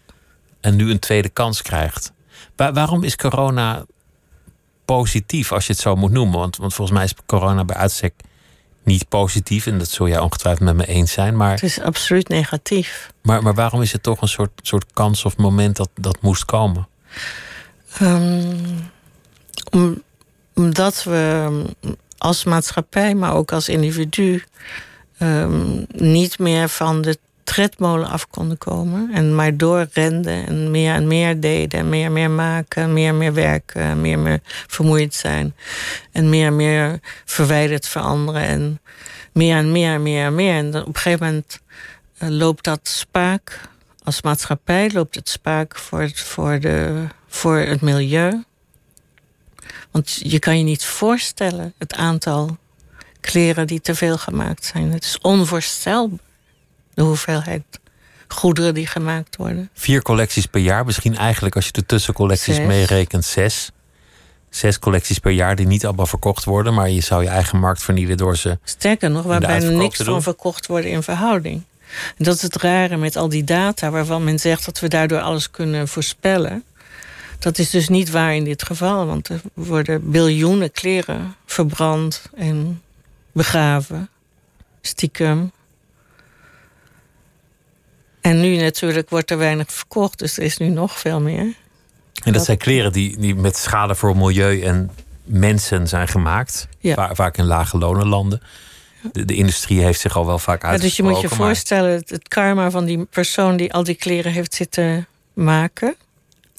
[0.61, 2.13] En nu een tweede kans krijgt.
[2.57, 3.85] waarom is corona
[4.85, 6.39] positief, als je het zo moet noemen?
[6.39, 8.15] Want, want volgens mij is corona bij uitstek
[8.89, 9.67] niet positief.
[9.67, 11.37] En dat zul jij ongetwijfeld met me eens zijn.
[11.37, 13.13] Maar, het is absoluut negatief.
[13.23, 16.45] Maar, maar waarom is het toch een soort, soort kans of moment dat dat moest
[16.45, 16.89] komen?
[18.03, 18.91] Um,
[19.71, 20.03] om,
[20.59, 21.63] omdat we
[22.19, 24.43] als maatschappij, maar ook als individu,
[25.23, 29.11] um, niet meer van de tredmolen af konden komen.
[29.13, 31.81] En maar doorrenden en meer en meer deden.
[31.81, 35.55] En meer en meer maken, meer en meer werken, meer en meer vermoeid zijn.
[36.13, 38.43] En meer en meer verwijderd veranderen.
[38.43, 38.81] En
[39.33, 40.55] meer en meer en meer en meer.
[40.55, 41.61] En op een gegeven moment
[42.23, 43.61] uh, loopt dat spaak.
[44.03, 48.43] Als maatschappij loopt het spaak voor het, voor de, voor het milieu.
[49.91, 52.57] Want je kan je niet voorstellen het aantal
[53.21, 54.93] kleren die te veel gemaakt zijn.
[54.93, 56.19] Het is onvoorstelbaar
[56.95, 57.63] de hoeveelheid
[58.29, 59.71] goederen die gemaakt worden.
[59.75, 63.71] Vier collecties per jaar, misschien eigenlijk als je de tussencollecties meerekent, zes.
[64.51, 67.83] Zes collecties per jaar die niet allemaal verkocht worden, maar je zou je eigen markt
[67.83, 68.59] vernielen door ze.
[68.65, 71.63] Sterker nog, waar bijna niks van verkocht worden in verhouding.
[72.17, 75.21] En dat is het rare met al die data waarvan men zegt dat we daardoor
[75.21, 76.65] alles kunnen voorspellen.
[77.39, 82.83] Dat is dus niet waar in dit geval, want er worden biljoenen kleren verbrand en
[83.33, 84.09] begraven,
[84.81, 85.53] stiekem.
[88.21, 91.55] En nu natuurlijk wordt er weinig verkocht, dus er is nu nog veel meer.
[92.25, 94.91] En dat, zijn kleren die, die met schade voor milieu en
[95.25, 96.69] mensen zijn gemaakt.
[96.79, 97.15] Ja.
[97.15, 98.43] Vaak in lage lonenlanden.
[99.13, 101.13] De, de industrie heeft zich al wel vaak Ja, dus je uitgesproken.
[101.13, 105.07] moet je maar voorstellen, het karma van die persoon die al die kleren heeft zitten
[105.33, 105.97] maken.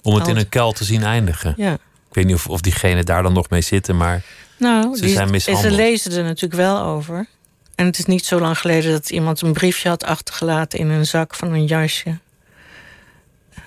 [0.01, 1.53] Om het in een kuil te zien eindigen.
[1.57, 1.73] Ja.
[1.73, 4.21] Ik weet niet of, of diegenen daar dan nog mee zitten, maar
[4.57, 5.67] Nou, Ze die- zijn mishandeld.
[5.67, 7.27] ze lezen er natuurlijk wel over.
[7.75, 11.05] En het is niet zo lang geleden dat iemand een briefje had achtergelaten in een
[11.05, 12.17] zak van een jasje.
[13.53, 13.61] Eh,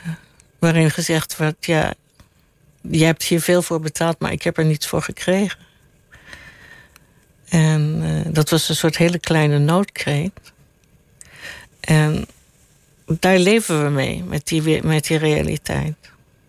[0.58, 1.94] waarin gezegd werd: Ja,
[2.80, 5.58] je hebt hier veel voor betaald, maar ik heb er niets voor gekregen.
[7.48, 10.32] En eh, dat was een soort hele kleine noodkreet.
[11.80, 12.26] En
[13.06, 15.94] daar leven we mee, met die, met die realiteit.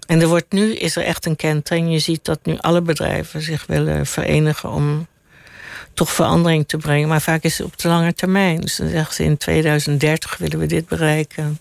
[0.05, 1.91] En er wordt nu is er echt een kentering.
[1.91, 5.07] Je ziet dat nu alle bedrijven zich willen verenigen om
[5.93, 7.07] toch verandering te brengen.
[7.07, 8.61] Maar vaak is het op de lange termijn.
[8.61, 11.59] Dus dan zeggen ze in 2030 willen we dit bereiken.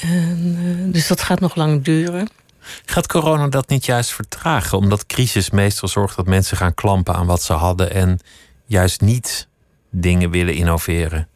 [0.00, 2.28] En, eh, dus dat gaat nog lang duren.
[2.84, 4.78] gaat corona dat niet juist vertragen?
[4.78, 8.18] Omdat crisis meestal zorgt dat mensen gaan klampen aan wat ze hadden en
[8.66, 9.48] juist niet
[9.90, 11.28] dingen willen innoveren.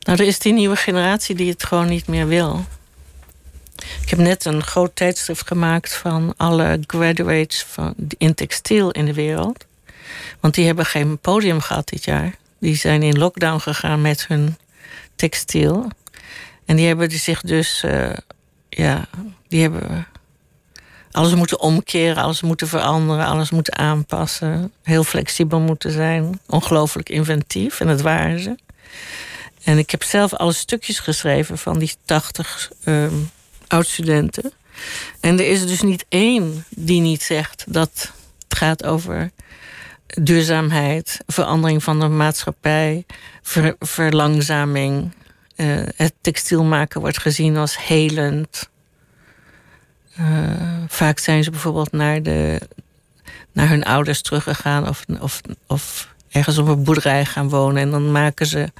[0.00, 2.64] Nou, er is die nieuwe generatie die het gewoon niet meer wil.
[4.02, 9.14] Ik heb net een groot tijdschrift gemaakt van alle graduates van, in textiel in de
[9.14, 9.66] wereld.
[10.40, 12.34] Want die hebben geen podium gehad dit jaar.
[12.58, 14.56] Die zijn in lockdown gegaan met hun
[15.16, 15.90] textiel.
[16.64, 18.10] En die hebben zich dus, eh,
[18.68, 19.06] ja,
[19.48, 20.06] die hebben
[21.10, 24.72] alles moeten omkeren, alles moeten veranderen, alles moeten aanpassen.
[24.82, 27.80] Heel flexibel moeten zijn, ongelooflijk inventief.
[27.80, 28.56] En dat waren ze.
[29.64, 33.14] En ik heb zelf alle stukjes geschreven van die 80 ehm
[33.72, 34.52] oud-studenten.
[35.20, 38.12] En er is dus niet één die niet zegt dat
[38.48, 39.30] het gaat over
[40.06, 43.06] duurzaamheid, verandering van de maatschappij,
[43.42, 45.12] ver- verlangzaming.
[45.56, 48.70] Eh, het textiel maken wordt gezien als helend.
[50.14, 50.24] Eh,
[50.88, 52.60] vaak zijn ze bijvoorbeeld naar, de,
[53.52, 57.82] naar hun ouders teruggegaan of, of, of ergens op een boerderij gaan wonen.
[57.82, 58.72] En dan maken ze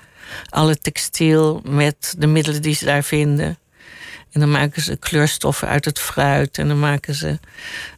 [0.49, 3.59] alle textiel met de middelen die ze daar vinden.
[4.33, 6.59] En dan maken ze kleurstoffen uit het fruit.
[6.59, 7.39] En dan maken ze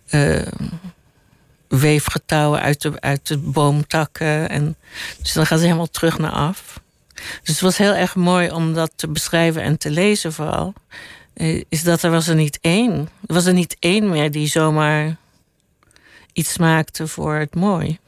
[0.06, 0.52] eh,
[1.68, 4.48] weefgetouwen uit de, uit de boomtakken.
[4.48, 4.76] En,
[5.22, 6.80] dus dan gaan ze helemaal terug naar af.
[7.14, 10.74] Dus het was heel erg mooi om dat te beschrijven en te lezen vooral.
[11.34, 13.08] Eh, Is dat er was er niet één.
[13.26, 15.16] Er was er niet één meer die zomaar
[16.32, 17.98] iets maakte voor het mooi.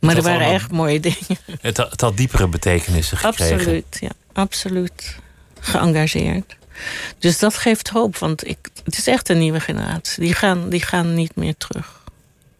[0.00, 1.38] Maar er waren echt mooie dingen.
[1.60, 3.56] Het, het had diepere betekenissen gekregen.
[3.56, 4.10] Absoluut, ja.
[4.32, 5.20] Absoluut
[5.62, 6.56] geëngageerd.
[7.18, 10.22] Dus dat geeft hoop, want ik, het is echt een nieuwe generatie.
[10.22, 12.02] Die gaan, die gaan niet meer terug.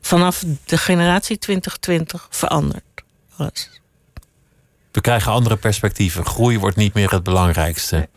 [0.01, 2.85] Vanaf de generatie 2020 verandert
[3.37, 3.71] alles.
[4.93, 6.27] We krijgen andere perspectieven.
[6.27, 8.09] Groei wordt niet meer het belangrijkste.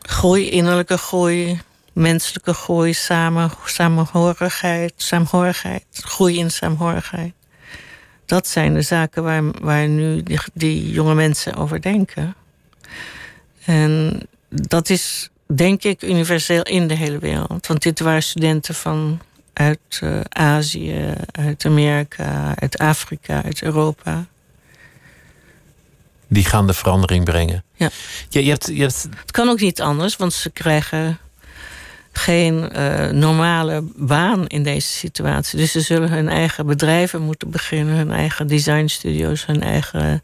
[0.00, 1.60] Groei, innerlijke groei,
[1.92, 7.32] menselijke groei, samen, samenhorigheid, saamhorigheid, groei in saamhorigheid.
[8.26, 12.34] Dat zijn de zaken waar, waar nu die, die jonge mensen over denken.
[13.70, 17.66] En dat is, denk ik, universeel in de hele wereld.
[17.66, 19.20] Want dit waren studenten van
[19.52, 24.26] uit eh, Azië, uit Amerika, uit Afrika, uit Europa.
[26.28, 27.64] Die gaan de verandering brengen.
[27.74, 27.90] Ja.
[28.28, 31.18] Je, je hebt, je hebt, Het kan ook niet anders, want ze krijgen
[32.12, 35.58] geen eh, normale baan in deze situatie.
[35.58, 40.22] Dus ze zullen hun eigen bedrijven moeten beginnen, hun eigen designstudio's, hun eigen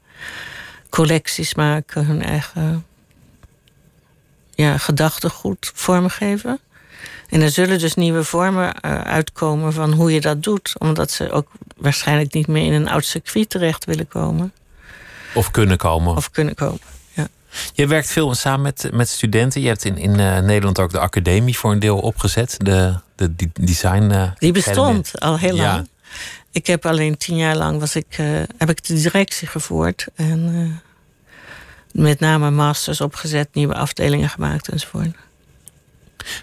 [0.88, 2.84] collecties maken, hun eigen
[4.56, 6.58] ja, gedachtegoed vormgeven.
[7.28, 11.30] En er zullen dus nieuwe vormen eh, uitkomen van hoe je dat doet, omdat ze
[11.30, 14.52] ook waarschijnlijk niet meer in een oud circuit terecht willen komen
[15.34, 16.16] of kunnen komen.
[16.16, 16.80] of kunnen komen.
[17.72, 19.60] Je werkt veel samen met, met studenten.
[19.60, 22.54] Je hebt in, in eh, Nederland ook de academie voor een deel opgezet.
[22.58, 24.02] De, de, die design.
[24.02, 24.52] eh, Die academy.
[24.52, 25.72] bestond al heel Ja.
[25.74, 25.88] lang.
[26.50, 28.26] Ik heb alleen tien jaar lang was ik, eh,
[28.58, 30.06] heb ik de directie gevoerd.
[30.14, 30.85] En eh,
[31.92, 35.16] met name masters opgezet, nieuwe afdelingen gemaakt enzovoort.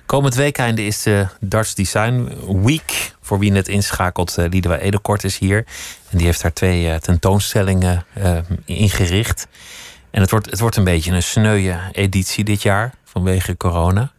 [0.05, 2.29] Komend weekende is de Dutch Design
[2.63, 3.13] Week.
[3.21, 5.65] Voor wie net inschakelt, uh, Liedewij Edekort is hier.
[6.09, 9.47] En die heeft daar twee eh, tentoonstellingen eh, ingericht.
[10.11, 14.11] En het wordt, het wordt een beetje een sneuwe editie dit jaar vanwege corona.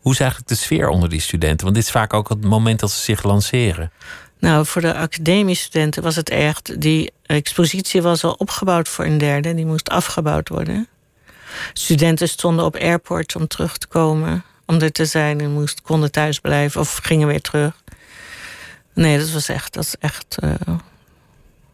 [0.00, 1.64] Hoe is eigenlijk de sfeer onder die studenten?
[1.64, 3.90] Want dit is vaak ook het moment dat ze zich lanceren.
[4.38, 6.62] Nou, voor de academiestudenten was het erg.
[6.62, 9.54] Die expositie was al opgebouwd voor een derde.
[9.54, 10.88] Die moest afgebouwd worden.
[11.72, 14.44] Studenten stonden op airport om terug te komen.
[14.66, 17.82] Om er te zijn en moest, konden thuis blijven of gingen weer terug.
[18.94, 20.50] Nee, dat was echt, dat is echt uh,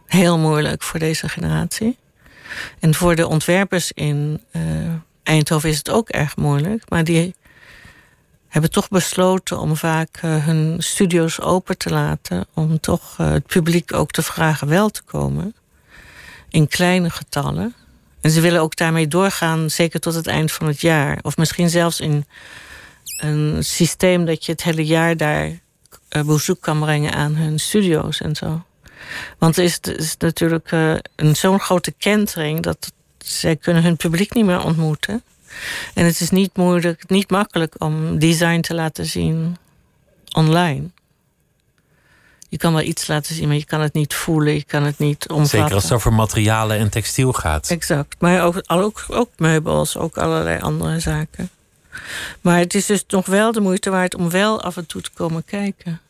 [0.06, 1.98] heel moeilijk voor deze generatie.
[2.80, 4.62] En voor de ontwerpers in uh,
[5.22, 6.82] Eindhoven is het ook erg moeilijk.
[6.88, 7.34] Maar die
[8.52, 12.46] hebben toch besloten om vaak uh, hun studio's open te laten.
[12.54, 15.54] Om toch uh, het publiek ook te vragen wel te komen.
[16.48, 17.74] In kleine getallen.
[18.20, 21.18] En ze willen ook daarmee doorgaan, zeker tot het eind van het jaar.
[21.22, 22.26] Of misschien zelfs in
[23.16, 28.20] een systeem dat je het hele jaar daar uh, bezoek kan brengen aan hun studio's
[28.20, 28.64] en zo.
[29.38, 30.70] Want het is, is natuurlijk
[31.16, 35.22] een zo'n grote kentering dat zij kunnen hun publiek niet meer ontmoeten.
[35.94, 39.56] En het is niet moeilijk, niet makkelijk om design te laten zien
[40.32, 40.88] online.
[42.48, 44.98] Je kan wel iets laten zien, maar je kan het niet voelen, je kan het
[44.98, 45.58] niet omvatten.
[45.58, 47.70] Zeker als het over materialen en textiel gaat.
[47.70, 51.50] Exact, maar ook, ook, ook meubels, ook allerlei andere zaken.
[52.40, 55.10] Maar het is dus nog wel de moeite waard om wel af en toe te
[55.14, 56.00] komen kijken.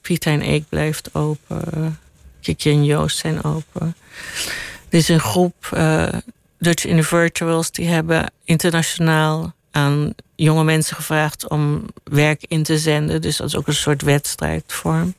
[0.00, 1.98] Piet en Eek blijft open.
[2.40, 3.96] Kiki en Joost zijn open.
[4.88, 6.08] Er is een groep uh,
[6.60, 13.22] Dutch Individuals die hebben internationaal aan jonge mensen gevraagd om werk in te zenden.
[13.22, 15.14] Dus dat is ook een soort wedstrijdvorm.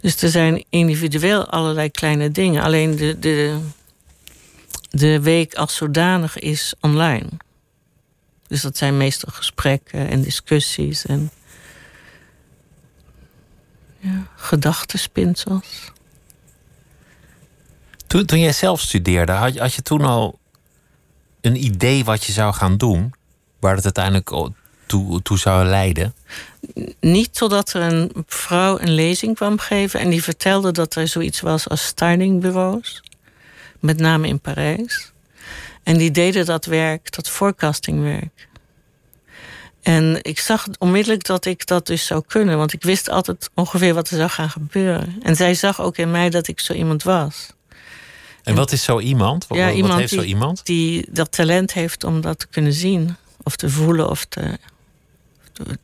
[0.00, 2.62] Dus er zijn individueel allerlei kleine dingen.
[2.62, 3.58] Alleen de, de,
[4.90, 7.28] de week als zodanig is online.
[8.46, 11.30] Dus dat zijn meestal gesprekken en discussies en
[13.98, 14.26] ja.
[18.06, 20.39] Toen, toen jij zelf studeerde, had, had je toen al
[21.40, 23.14] een idee wat je zou gaan doen?
[23.60, 24.52] Waar het uiteindelijk
[25.22, 26.14] toe, zou leiden?
[27.00, 31.40] Niet totdat er een vrouw een lezing kwam geven en die vertelde dat er zoiets
[31.40, 33.02] was als stylingbureaus,
[33.78, 35.12] met name in Parijs.
[35.82, 38.48] En die deden dat werk, dat forecastingwerk.
[39.82, 43.94] En ik zag onmiddellijk dat ik dat dus zou kunnen, want ik wist altijd ongeveer
[43.94, 45.16] wat er zou gaan gebeuren.
[45.22, 47.52] En zij zag ook in mij dat ik zo iemand was.
[48.42, 49.46] En wat is zo iemand?
[49.46, 50.66] Wat, ja, wat iemand heeft die, zo iemand?
[50.66, 54.58] Die dat talent heeft om dat te kunnen zien, of te voelen, of te,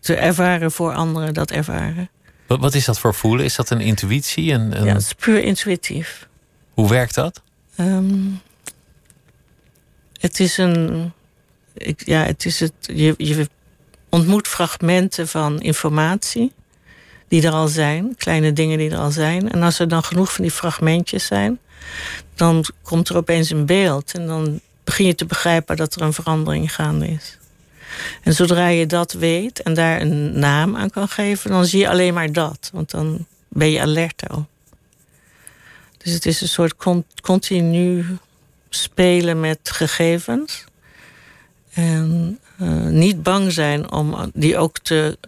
[0.00, 2.10] te ervaren voor anderen dat ervaren.
[2.46, 3.44] Wat, wat is dat voor voelen?
[3.44, 4.52] Is dat een intuïtie?
[4.52, 4.84] Een, een...
[4.84, 6.28] Ja, het is puur intuïtief.
[6.74, 7.42] Hoe werkt dat?
[7.80, 8.40] Um,
[10.20, 11.12] het is een.
[11.74, 12.72] Ik, ja, het is het.
[12.80, 13.48] Je, je
[14.08, 16.52] ontmoet fragmenten van informatie
[17.28, 19.50] die er al zijn, kleine dingen die er al zijn.
[19.50, 21.58] En als er dan genoeg van die fragmentjes zijn,
[22.34, 24.12] dan komt er opeens een beeld.
[24.14, 27.38] En dan begin je te begrijpen dat er een verandering gaande is.
[28.22, 31.88] En zodra je dat weet en daar een naam aan kan geven, dan zie je
[31.88, 32.70] alleen maar dat.
[32.72, 34.46] Want dan ben je alert al.
[35.98, 36.74] Dus het is een soort
[37.22, 38.04] continu
[38.68, 40.64] spelen met gegevens.
[41.72, 45.18] En uh, niet bang zijn om die ook te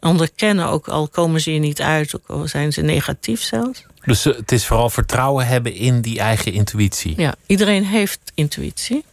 [0.00, 3.86] onderkennen, ook al komen ze je niet uit, ook al zijn ze negatief zelfs.
[4.04, 7.14] Dus het is vooral vertrouwen hebben in die eigen intuïtie.
[7.16, 9.04] Ja, iedereen heeft intuïtie.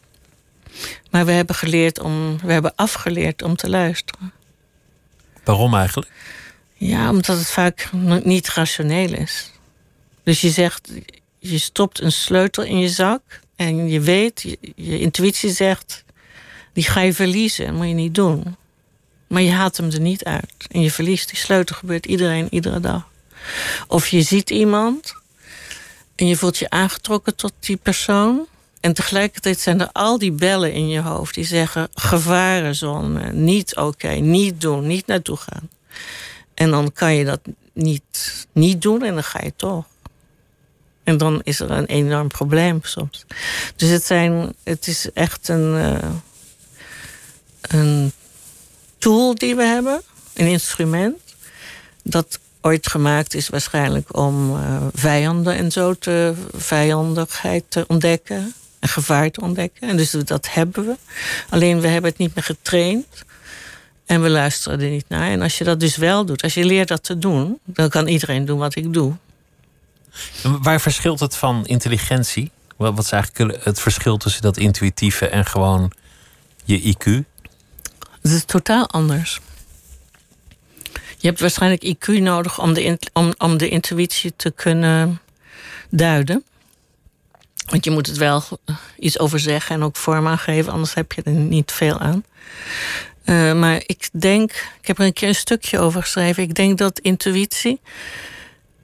[1.10, 4.32] Maar we hebben geleerd om, we hebben afgeleerd om te luisteren.
[5.44, 6.12] Waarom eigenlijk?
[6.74, 7.90] Ja, omdat het vaak
[8.24, 9.52] niet rationeel is.
[10.24, 10.92] Dus je zegt,
[11.40, 13.22] je stopt een sleutel in je zak
[13.56, 16.04] en je weet, je, je intuïtie zegt,
[16.74, 18.56] die ga je verliezen, dat moet je niet doen.
[19.28, 20.54] Maar je haalt hem er niet uit.
[20.72, 23.10] En je verliest die sleutel, gebeurt iedereen iedere dag.
[23.88, 25.16] Of je ziet iemand
[26.16, 28.48] en je voelt je aangetrokken tot die persoon.
[28.80, 34.10] En tegelijkertijd zijn er al die bellen in je hoofd die zeggen: gevarenzone, niet oké,
[34.10, 35.70] niet doen, niet naartoe gaan.
[36.54, 37.40] En dan kan je dat
[37.74, 39.86] niet, niet doen en dan ga je toch.
[41.04, 43.26] En dan is er een enorm probleem soms.
[43.76, 46.12] Dus het, zijn, het is echt een, uh,
[47.62, 48.12] een
[48.98, 50.02] tool die we hebben,
[50.34, 51.18] een instrument.
[52.04, 58.90] Dat ooit gemaakt is waarschijnlijk om uh, vijanden en zo te vijandigheid te ontdekken en
[58.90, 59.90] gevaar te ontdekken.
[59.90, 60.96] En dus dat hebben we.
[61.50, 63.24] Alleen we hebben het niet meer getraind.
[64.06, 65.30] En we luisteren er niet naar.
[65.30, 68.08] En als je dat dus wel doet, als je leert dat te doen, dan kan
[68.08, 69.16] iedereen doen wat ik doe.
[70.42, 72.52] Waar verschilt het van intelligentie?
[72.78, 75.92] Wat is eigenlijk het verschil tussen dat intuïtieve en gewoon
[76.64, 77.04] je IQ?
[78.22, 79.40] Het is totaal anders.
[81.22, 85.22] Je hebt waarschijnlijk IQ nodig om de, om, om de intuïtie te kunnen
[85.90, 86.44] duiden.
[87.66, 88.44] Want je moet het wel
[89.00, 92.24] iets over zeggen en ook vorm aangeven, anders heb je er niet veel aan.
[93.26, 94.52] Uh, maar ik denk,
[94.82, 96.44] ik heb er een keer een stukje over geschreven.
[96.44, 97.80] Ik denk dat intuïtie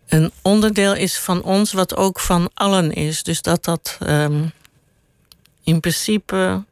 [0.08, 3.24] een onderdeel is van ons, wat ook van allen is.
[3.24, 4.52] Dus dat dat um,
[5.64, 6.64] in principe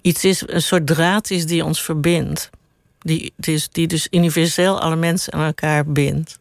[0.00, 2.50] iets is, een soort draad is die ons verbindt.
[3.08, 6.38] Die, dus, die dus universeel alle mensen aan elkaar bindt.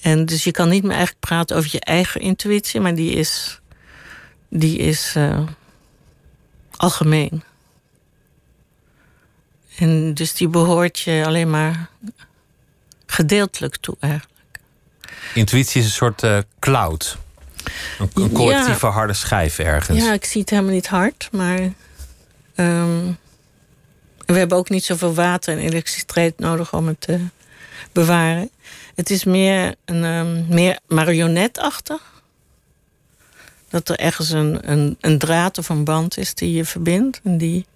[0.00, 3.60] En dus je kan niet meer eigenlijk praten over je eigen intuïtie, maar die is
[4.48, 5.46] die is uh,
[6.76, 7.42] algemeen.
[9.76, 11.88] En dus die behoort je alleen maar
[13.06, 14.32] gedeeltelijk toe eigenlijk.
[15.34, 17.18] Intuïtie is een soort uh, cloud.
[17.98, 18.92] Een, een collectieve Ja.
[18.92, 20.04] harde schijf ergens.
[20.04, 21.72] Ja, ik zie het helemaal niet hard, maar.
[24.32, 27.20] We hebben ook niet zoveel water en elektriciteit nodig om het te
[27.92, 28.50] bewaren.
[28.94, 32.22] Het is meer, een, ehm, meer marionetachtig.
[33.68, 37.20] Dat er ergens een, een, een draad of een band is die je verbindt.
[37.24, 37.66] En die,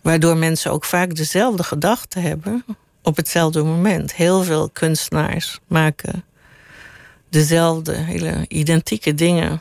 [0.00, 2.64] waardoor mensen ook vaak dezelfde gedachten hebben
[3.02, 4.14] op hetzelfde moment.
[4.14, 6.24] Heel veel kunstenaars maken
[7.28, 9.60] dezelfde, hele identieke dingen.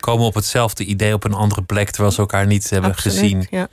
[0.00, 3.46] Komen op hetzelfde idee op een andere plek terwijl ze elkaar niet hebben Absoluut, gezien.
[3.50, 3.68] Ja,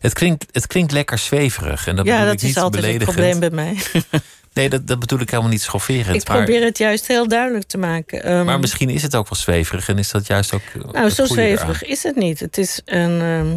[0.00, 1.86] Het klinkt, het klinkt lekker zweverig.
[1.86, 3.16] En dat ja bedoel dat ik niet is altijd het beledigend.
[3.16, 4.02] probleem bij mij.
[4.52, 6.22] Nee, dat, dat bedoel ik helemaal niet schofferend.
[6.22, 8.22] Ik maar, probeer het juist heel duidelijk te maken.
[8.22, 10.62] Ehm, maar misschien is het ook wel zweverig en is dat juist ook.
[10.92, 12.40] nou, zo zweverig is het niet.
[12.40, 13.56] Het is een, ehm,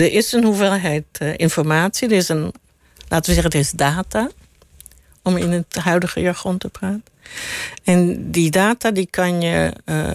[0.00, 2.08] er is een hoeveelheid eh, informatie.
[2.08, 2.52] Er is een,
[3.08, 4.30] laten we zeggen, er is data.
[5.22, 7.04] Om in het huidige jargon te praten.
[7.84, 10.10] En die data die kan je eh,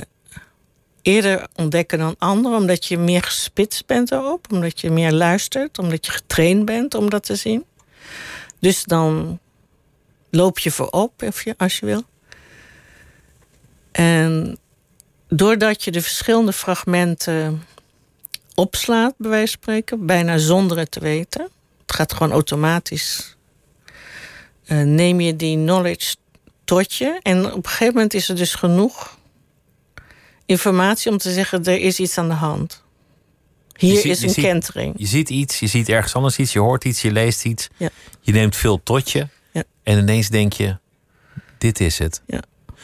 [1.08, 6.06] eerder ontdekken dan anderen, omdat je meer gespitst bent erop, omdat je meer luistert, omdat
[6.06, 7.66] je getraind bent om dat te zien.
[8.60, 9.40] Dus dan
[10.30, 12.04] loop je voorop, of je, als je wil.
[13.92, 14.58] En
[15.28, 17.64] doordat je de verschillende fragmenten
[18.56, 21.42] opslaat, bij wijze van spreken, bijna zonder het te weten,
[21.82, 23.38] het gaat gewoon automatisch,
[24.66, 26.16] eh, neem je die knowledge
[26.64, 27.20] tot je.
[27.22, 29.17] En op een gegeven moment is er dus genoeg
[30.48, 32.84] informatie om te zeggen: er is iets aan de hand.
[33.78, 34.94] Hier ziet- is een ziet- kentering.
[34.98, 37.68] Je ziet iets, je ziet ergens anders iets, je hoort iets, je leest iets.
[37.78, 37.90] Ja.
[38.22, 39.28] Je neemt veel tot je.
[39.52, 39.64] Ja.
[39.84, 40.78] En ineens denk je:
[41.58, 42.22] dit is het.
[42.28, 42.42] Ja.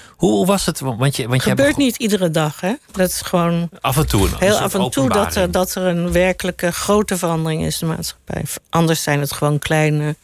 [0.10, 0.80] Hoe, was het?
[0.80, 2.74] Want je, want je gebeurt hebt niet iedere dag, hè?
[2.92, 6.12] Dat is gewoon af en toe heel af en toe dat er, dat er een
[6.12, 8.44] werkelijke grote verandering is in de maatschappij.
[8.70, 10.16] Anders zijn het gewoon kleine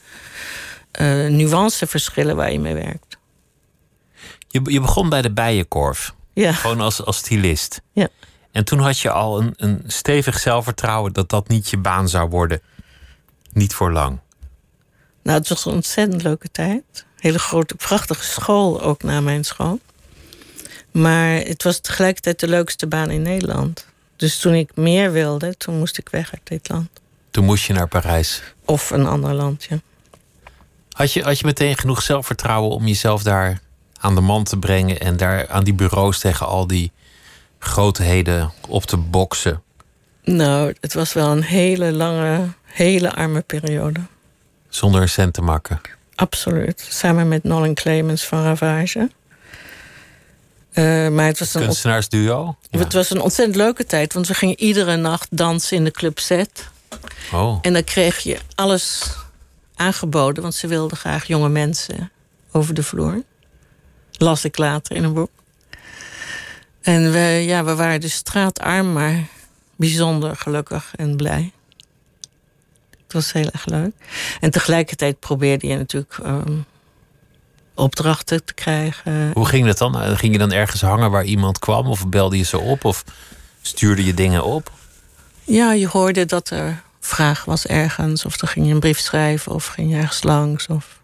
[0.92, 3.18] eh nuanceverschillen waar je mee werkt.
[4.48, 6.14] Je, je begon bij de bijenkorf.
[6.34, 7.82] Ja, Gewoon als, als stylist.
[7.92, 8.08] Ja.
[8.52, 12.30] En toen had je al een, een stevig zelfvertrouwen dat dat niet je baan zou
[12.30, 12.62] worden.
[13.52, 14.20] Niet voor lang.
[15.24, 17.06] nou, het was een ontzettend leuke tijd.
[17.16, 19.80] Hele grote, prachtige school ook na mijn school.
[20.92, 23.86] Maar het was tegelijkertijd de leukste baan in Nederland.
[24.16, 26.90] Dus toen ik meer wilde, toen moest ik weg uit dit land.
[27.32, 28.42] Toen moest je naar Parijs.
[28.66, 29.80] Of een ander land, ja.
[30.92, 33.60] Had je, had je meteen genoeg zelfvertrouwen om jezelf daar
[34.00, 36.92] aan de man te brengen en daar aan die bureaus tegen al die
[37.60, 39.62] grootheden op te boksen?
[40.24, 44.00] Nou, het was wel een hele lange, hele arme periode.
[44.70, 45.82] Zonder een cent te makken.
[46.16, 46.88] Absoluut.
[46.90, 49.10] Samen met Nolan Clemens van Ravage.
[50.72, 52.58] Eh, maar het was, een, Kunstenaarsduo?
[52.70, 52.80] Ja.
[52.80, 54.14] het was een ontzettend leuke tijd.
[54.14, 56.44] Want we gingen iedere nacht dansen in de Club Z.
[57.34, 59.02] Oh, En dan kreeg je alles
[59.76, 60.42] aangeboden.
[60.42, 62.12] Want ze wilden graag jonge mensen
[62.52, 63.24] over de vloer.
[64.20, 65.30] Las ik later in een boek.
[66.82, 69.28] En we, ja, we waren dus straatarm, maar
[69.76, 71.52] bijzonder gelukkig en blij.
[73.04, 73.92] Het was heel erg leuk.
[74.40, 76.58] En tegelijkertijd probeerde je natuurlijk ehm,
[77.74, 79.32] opdrachten te krijgen.
[79.34, 80.18] hoe ging dat dan?
[80.18, 81.88] Ging je dan ergens hangen waar iemand kwam?
[81.88, 82.86] Of belde je ze op?
[82.86, 83.04] Of
[83.62, 84.72] stuurde je dingen op?
[85.44, 88.26] Ja, je hoorde dat er vraag was ergens.
[88.26, 90.68] Of dan ging je een brief schrijven of ging je ergens langs.
[90.68, 90.99] Of...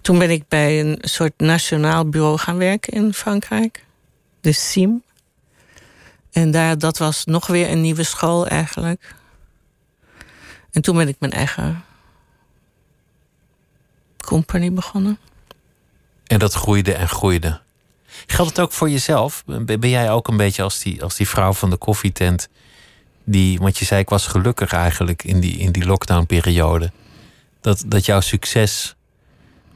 [0.00, 3.84] Toen ben ik bij een soort nationaal bureau gaan werken in Frankrijk.
[4.40, 5.02] De CIM.
[6.32, 9.14] En daar, dat was nog weer een nieuwe school eigenlijk.
[10.70, 11.84] En toen ben ik mijn eigen
[14.24, 15.18] company begonnen.
[16.26, 17.60] En dat groeide en groeide.
[18.26, 19.42] Geldt het ook voor jezelf?
[19.46, 22.48] Ben ben jij ook een beetje als die, als die vrouw van de koffietent?
[23.24, 26.92] Die, want je zei, ik was gelukkig eigenlijk in die, in die lockdown-periode.
[27.60, 28.94] Dat, dat jouw succes,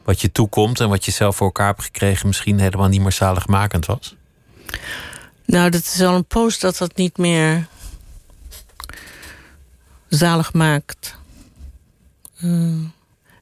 [0.05, 3.13] wat je toekomt en wat je zelf voor elkaar hebt gekregen, misschien helemaal niet meer
[3.13, 4.15] zaligmakend was?
[5.45, 7.67] Nou, dat is al een post dat dat niet meer
[10.09, 11.17] zalig maakt.
[12.37, 12.49] Eh,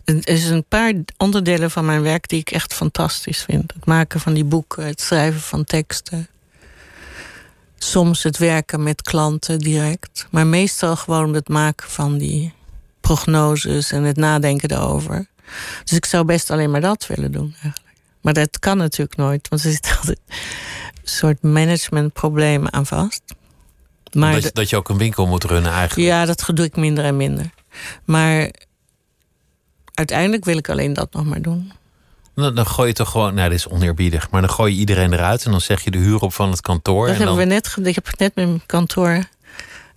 [0.05, 3.73] er is een paar onderdelen van mijn werk die ik echt fantastisch vind.
[3.75, 6.27] Het maken van die boeken, het schrijven van teksten.
[7.79, 10.27] Soms het werken met klanten direct.
[10.31, 12.53] Maar meestal gewoon het maken van die
[13.01, 15.27] prognoses en het nadenken daarover.
[15.85, 17.97] Dus ik zou best alleen maar dat willen doen eigenlijk.
[18.21, 23.23] Maar dat kan natuurlijk nooit, want er zit altijd een soort managementproblemen aan vast.
[24.13, 26.09] Maar dat, de- je- dat je ook een winkel moet runnen eigenlijk.
[26.09, 27.51] ja, dat doe ik minder en minder.
[28.05, 28.51] Maar
[29.95, 31.73] uiteindelijk wil ik alleen dat nog maar doen.
[32.35, 35.13] Dan, dan gooi je toch gewoon, nou, dit is oneerbiedig, maar dan gooi je iedereen
[35.13, 37.07] eruit en dan zeg je de huur op van het kantoor.
[37.07, 37.87] Dat en hebben dan, we net.
[37.87, 39.25] Ik heb net mijn kantoor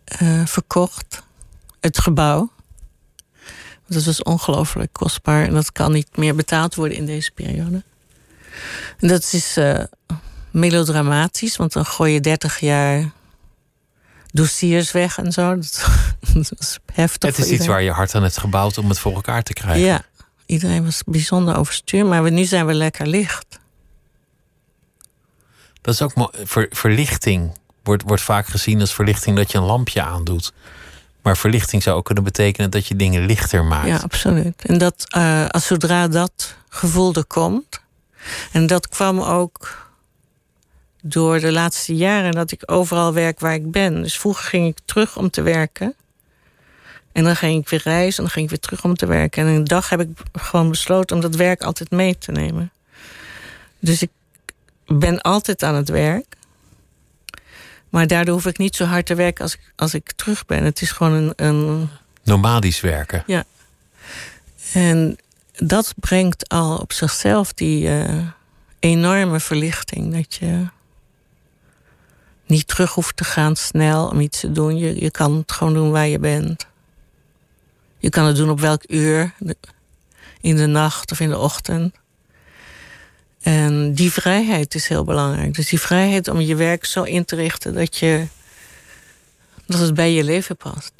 [0.05, 1.23] eh, verkocht.
[1.79, 2.51] Het gebouw.
[3.87, 5.45] Dat was ongelooflijk kostbaar.
[5.45, 7.83] En dat kan niet meer betaald worden in deze periode.
[8.99, 9.83] En dat is eh,
[10.51, 11.55] melodramatisch.
[11.55, 13.11] Want dan gooi je 30 jaar
[14.31, 15.55] dossiers weg en zo.
[15.55, 15.89] Dat,
[16.33, 19.13] dat was heftig het is iets waar je hard aan hebt gebouwd om het voor
[19.13, 19.85] elkaar te krijgen.
[19.85, 20.05] Ja,
[20.45, 22.05] iedereen was bijzonder overstuur.
[22.05, 23.59] Maar we, nu zijn we lekker licht.
[25.81, 26.29] Dat is ook.
[26.43, 30.53] Ver, verlichting wordt, wordt vaak gezien als verlichting dat je een lampje aandoet.
[31.25, 33.87] Maar verlichting zou ook kunnen betekenen dat je dingen lichter maakt.
[33.87, 34.63] Ja, absoluut.
[34.65, 37.81] En dat eh, als zodra dat gevoel er komt.
[38.51, 39.87] En dat kwam ook
[41.01, 44.01] door de laatste jaren dat ik overal werk waar ik ben.
[44.01, 45.95] Dus vroeger ging ik terug om te werken.
[47.11, 49.45] En dan ging ik weer reizen en dan ging ik weer terug om te werken.
[49.45, 52.71] En een dag heb ik gewoon besloten om dat werk altijd mee te nemen.
[53.79, 54.11] Dus ik
[54.87, 56.35] ben altijd aan het werk.
[57.95, 60.63] Maar daardoor hoef ik niet zo hard te werken als ik, als ik terug ben.
[60.63, 61.89] Het is gewoon een, een
[62.23, 63.23] Nomadisch werken.
[63.27, 63.43] ja.
[64.73, 65.17] En
[65.51, 68.27] dat brengt al op zichzelf die eh,
[68.79, 70.13] enorme verlichting.
[70.13, 70.65] Dat je
[72.45, 74.77] niet terug hoeft te gaan snel om iets te doen.
[74.77, 76.65] Je, je kan het gewoon doen waar je bent.
[77.97, 79.33] Je kan het doen op welk uur.
[80.41, 81.95] In de nacht of in de ochtend.
[83.45, 85.53] En die vrijheid is heel belangrijk.
[85.53, 88.27] Dus die vrijheid om je werk zo in te richten dat, je,
[89.65, 90.93] dat het bij je leven past.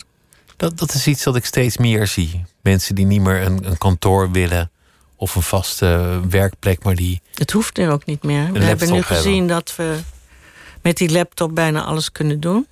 [0.56, 2.46] Dat, dat is iets dat ik steeds meer zie.
[2.62, 4.72] Mensen die niet meer een, een kantoor willen
[5.16, 7.22] of een vaste werkplek, maar die.
[7.34, 8.52] Het hoeft nu ook niet meer.
[8.52, 10.00] We hebben nu gezien dat we
[10.82, 12.68] met die laptop bijna alles kunnen doen.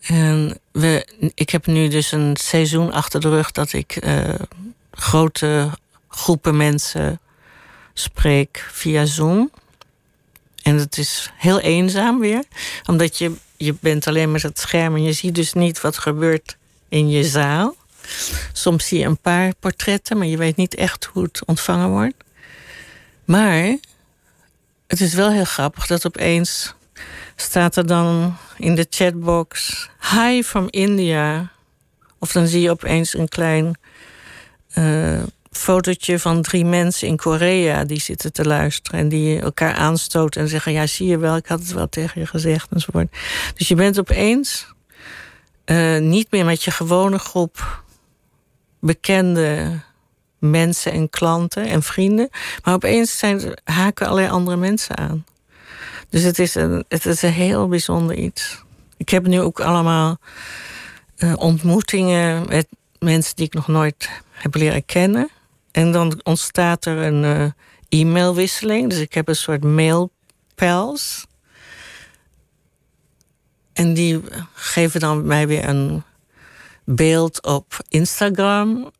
[0.00, 4.34] En we, ik heb nu dus een seizoen achter de rug dat ik eh,
[4.90, 5.70] grote
[6.08, 7.20] groepen mensen
[8.00, 9.50] spreek via Zoom.
[10.62, 12.44] En het is heel eenzaam weer,
[12.86, 16.56] omdat je, je bent alleen met het scherm en je ziet dus niet wat gebeurt
[16.88, 17.76] in je zaal.
[18.52, 22.24] Soms zie je een paar portretten, maar je weet niet echt hoe het ontvangen wordt.
[23.24, 23.76] Maar
[24.86, 26.74] het is wel heel grappig dat opeens
[27.36, 31.50] staat er dan in de chatbox: Hi from India.
[32.18, 33.78] Of dan zie je opeens een klein
[34.70, 40.40] eh, fotootje van drie mensen in Korea die zitten te luisteren en die elkaar aanstoten
[40.40, 43.16] en zeggen: Ja, zie je wel, ik had het wel tegen je gezegd enzovoort.
[43.54, 44.66] Dus je bent opeens
[45.64, 47.82] eh, niet meer met je gewone groep
[48.80, 49.80] bekende
[50.38, 52.28] mensen en klanten en vrienden.
[52.64, 55.24] Maar opeens zijn, haken allerlei andere mensen aan.
[56.08, 58.64] Dus het is een, het is een heel bijzonder iets.
[58.96, 60.18] Ik heb nu ook allemaal
[61.16, 62.66] eh, ontmoetingen met
[62.98, 65.30] mensen die ik nog nooit heb leren kennen.
[65.72, 68.90] En dan ontstaat er een eh, e-mailwisseling.
[68.90, 71.26] Dus ik heb een soort mailpals.
[73.72, 74.20] En die
[74.52, 76.02] geven dan mij weer een
[76.84, 78.90] beeld op Instagram.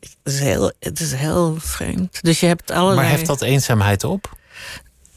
[0.00, 2.22] Het is heel, het is heel vreemd.
[2.22, 3.00] Dus je hebt allerlei...
[3.00, 4.36] Maar heft dat eenzaamheid op?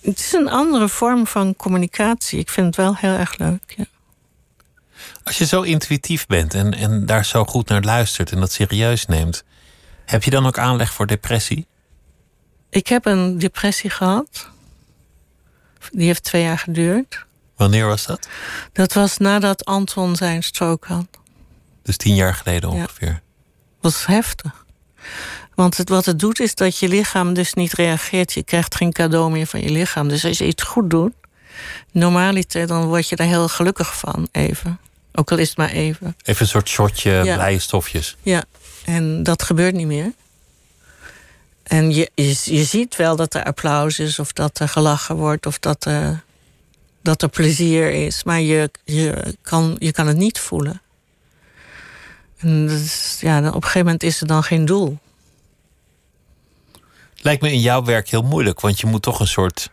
[0.01, 2.39] Het is een andere vorm van communicatie.
[2.39, 3.73] Ik vind het wel heel erg leuk.
[3.78, 3.86] Ja.
[5.23, 9.05] Als je zo intuïtief bent en, en daar zo goed naar luistert en dat serieus
[9.05, 9.43] neemt,
[10.09, 11.67] heb je dan ook aanleg voor depressie?
[12.69, 14.49] Ik heb een depressie gehad.
[15.91, 17.25] Die heeft twee jaar geduurd.
[17.55, 18.27] Wanneer was dat?
[18.73, 21.07] Dat was nadat Anton zijn stroke had.
[21.83, 22.75] Dus tien jaar geleden Ja.
[22.75, 23.21] ongeveer.
[23.81, 24.65] Dat was heftig.
[25.55, 28.33] Want het, wat het doet is dat je lichaam dus niet reageert.
[28.33, 30.07] Je krijgt geen cadeau meer van je lichaam.
[30.07, 31.13] Dus als je iets goed doet,
[31.91, 34.79] normaliter, dan word je daar heel gelukkig van, even.
[35.13, 36.15] Ook al is het maar even.
[36.23, 37.35] Even een soort shotje Ja.
[37.35, 38.15] blije stofjes.
[38.21, 38.43] Ja,
[38.88, 40.11] en dat gebeurt niet meer.
[41.63, 45.45] En je, je, je ziet wel dat er applaus is, of dat er gelachen wordt,
[45.45, 45.85] of dat
[47.07, 48.23] dat er plezier is.
[48.23, 50.81] Maar je, je, kan, je kan het niet voelen.
[52.38, 52.81] En
[53.19, 54.97] ja, op een gegeven moment is er dan geen doel.
[57.15, 59.69] Lijkt me in jouw werk heel moeilijk, want je moet toch een soort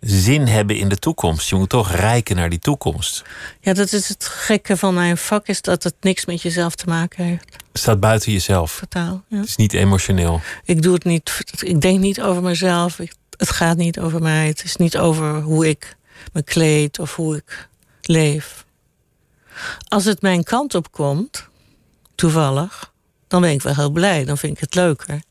[0.00, 1.48] zin hebben in de toekomst.
[1.48, 3.22] Je moet toch rijken naar die toekomst.
[3.60, 6.86] Ja, dat is het gekke van mijn vak, is dat het niks met jezelf te
[6.86, 7.44] maken heeft.
[7.72, 8.78] Het staat buiten jezelf.
[8.80, 9.22] Totaal.
[9.28, 9.36] Ja.
[9.36, 10.40] Het is niet emotioneel.
[10.64, 11.40] Ik doe het niet.
[11.60, 12.98] Ik denk niet over mezelf.
[12.98, 14.46] Ik- het gaat niet over mij.
[14.46, 15.96] Het is niet over hoe ik
[16.32, 17.68] me kleed of hoe ik
[18.02, 18.64] leef.
[19.88, 21.48] Als het mijn kant op komt,
[22.14, 22.92] toevallig,
[23.28, 24.24] dan ben ik wel heel blij.
[24.24, 25.22] Dan vind ik het leuker.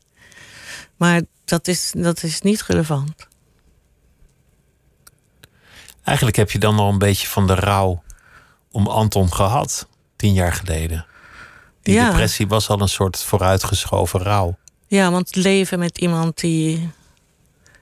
[0.96, 3.28] Maar dat is, dat is niet relevant.
[6.04, 8.02] Eigenlijk heb je dan al een beetje van de rouw
[8.70, 11.06] om Anton gehad, tien jaar geleden.
[11.82, 12.08] Die Ja.
[12.08, 14.58] depressie was al een soort vooruitgeschoven rouw.
[14.86, 16.90] Ja, want leven met iemand die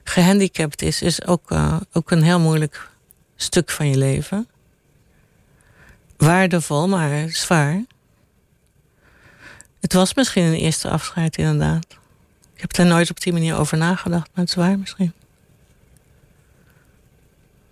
[0.03, 2.89] gehandicapt is, is ook, uh, ook een heel moeilijk
[3.35, 4.47] stuk van je leven.
[6.17, 7.83] Waardevol, maar zwaar.
[9.81, 11.85] Het was misschien een eerste afscheid, inderdaad.
[12.53, 15.13] Ik heb daar nooit op die manier over nagedacht, maar het is waar misschien.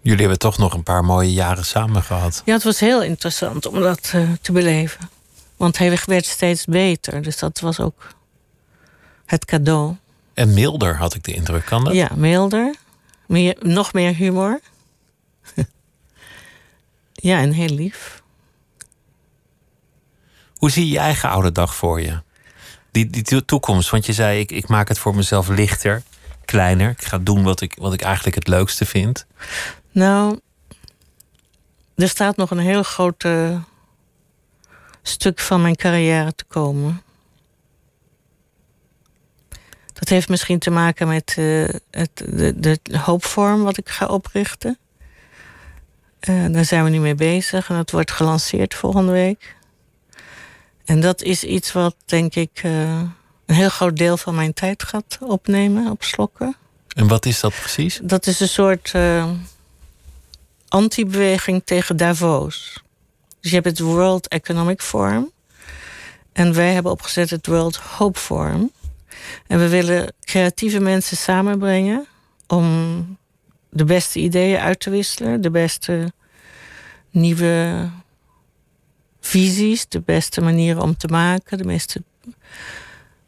[0.08, 2.42] Jullie hebben toch nog een paar mooie jaren samen gehad.
[2.46, 5.10] Ja, het was heel interessant om dat uh, te beleven.
[5.58, 8.08] Want hij werd steeds beter, dus dat was ook
[9.26, 9.96] het cadeau.
[10.34, 11.94] En milder had ik de indruk, kan dat?
[11.94, 12.76] Ja, milder.
[13.26, 14.60] Meer, nog meer humor.
[17.30, 18.22] ja, en heel lief.
[20.58, 22.22] Hoe zie je je eigen oude dag voor je?
[22.92, 26.04] Die, die toekomst, want je zei ik, ik maak het voor mezelf lichter,
[26.46, 26.90] kleiner.
[26.90, 29.26] Ik ga doen wat ik, wat ik eigenlijk het leukste vind.
[29.98, 30.40] Nou,
[31.96, 33.28] er staat nog een heel groot
[35.02, 37.02] stuk van mijn carrière te komen.
[39.94, 44.78] Dat heeft misschien te maken met uh, het, de, de hoopvorm wat ik ga oprichten.
[46.30, 49.56] Uh, daar zijn we nu mee bezig en dat wordt gelanceerd volgende week.
[50.86, 55.18] En dat is iets wat, denk ik, een heel groot deel van mijn tijd gaat
[55.22, 56.56] opnemen, opslokken.
[56.96, 58.00] En wat is dat precies?
[58.04, 58.92] Dat is een soort
[60.68, 62.84] anti-beweging tegen Davos.
[63.40, 65.32] Dus je hebt het World Economic Forum.
[66.34, 68.72] En wij hebben opgezet het World Hope Forum.
[69.48, 72.08] En we willen creatieve mensen samenbrengen
[72.48, 73.18] om
[73.70, 76.12] de beste ideeën uit te wisselen, de beste
[77.12, 77.90] nieuwe
[79.22, 82.04] visies, de beste manieren om te maken, de meeste,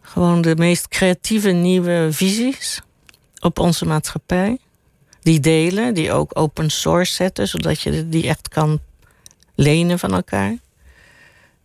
[0.02, 2.82] gewoon de meest creatieve nieuwe visies
[3.40, 4.58] op onze maatschappij.
[5.30, 8.80] Die delen, die ook open source zetten, zodat je die echt kan
[9.56, 10.58] lenen van elkaar.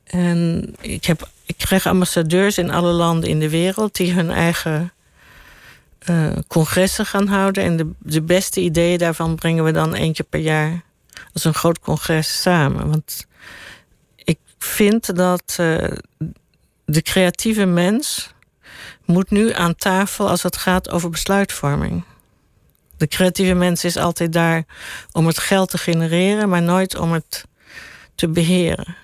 [0.04, 4.92] En ik, heb, ik krijg ambassadeurs in alle landen in de wereld die hun eigen
[6.10, 7.64] uh, congressen gaan houden.
[7.64, 10.82] En de, de beste ideeën daarvan brengen we dan keer per jaar
[11.32, 12.88] als een groot congres samen.
[12.90, 13.26] Want
[14.16, 15.92] ik vind dat uh,
[16.84, 18.34] de creatieve mens
[19.04, 22.04] moet nu aan tafel als het gaat over besluitvorming.
[22.96, 24.64] De creatieve mens is altijd daar
[25.12, 27.44] om het geld te genereren, maar nooit om het
[28.14, 28.96] te beheren.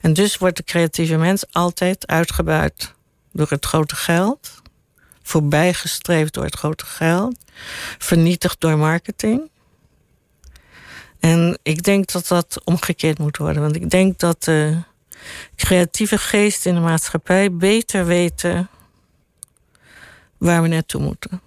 [0.00, 2.94] En dus wordt de creatieve mens altijd uitgebuit
[3.32, 4.62] door het grote geld,
[5.22, 7.36] voorbijgestreefd door het grote geld,
[7.98, 9.50] vernietigd door marketing.
[11.20, 14.82] En ik denk dat dat omgekeerd moet worden, want ik denk dat de
[15.56, 18.68] creatieve geest in de maatschappij beter weten
[20.38, 21.40] waar we naartoe moeten.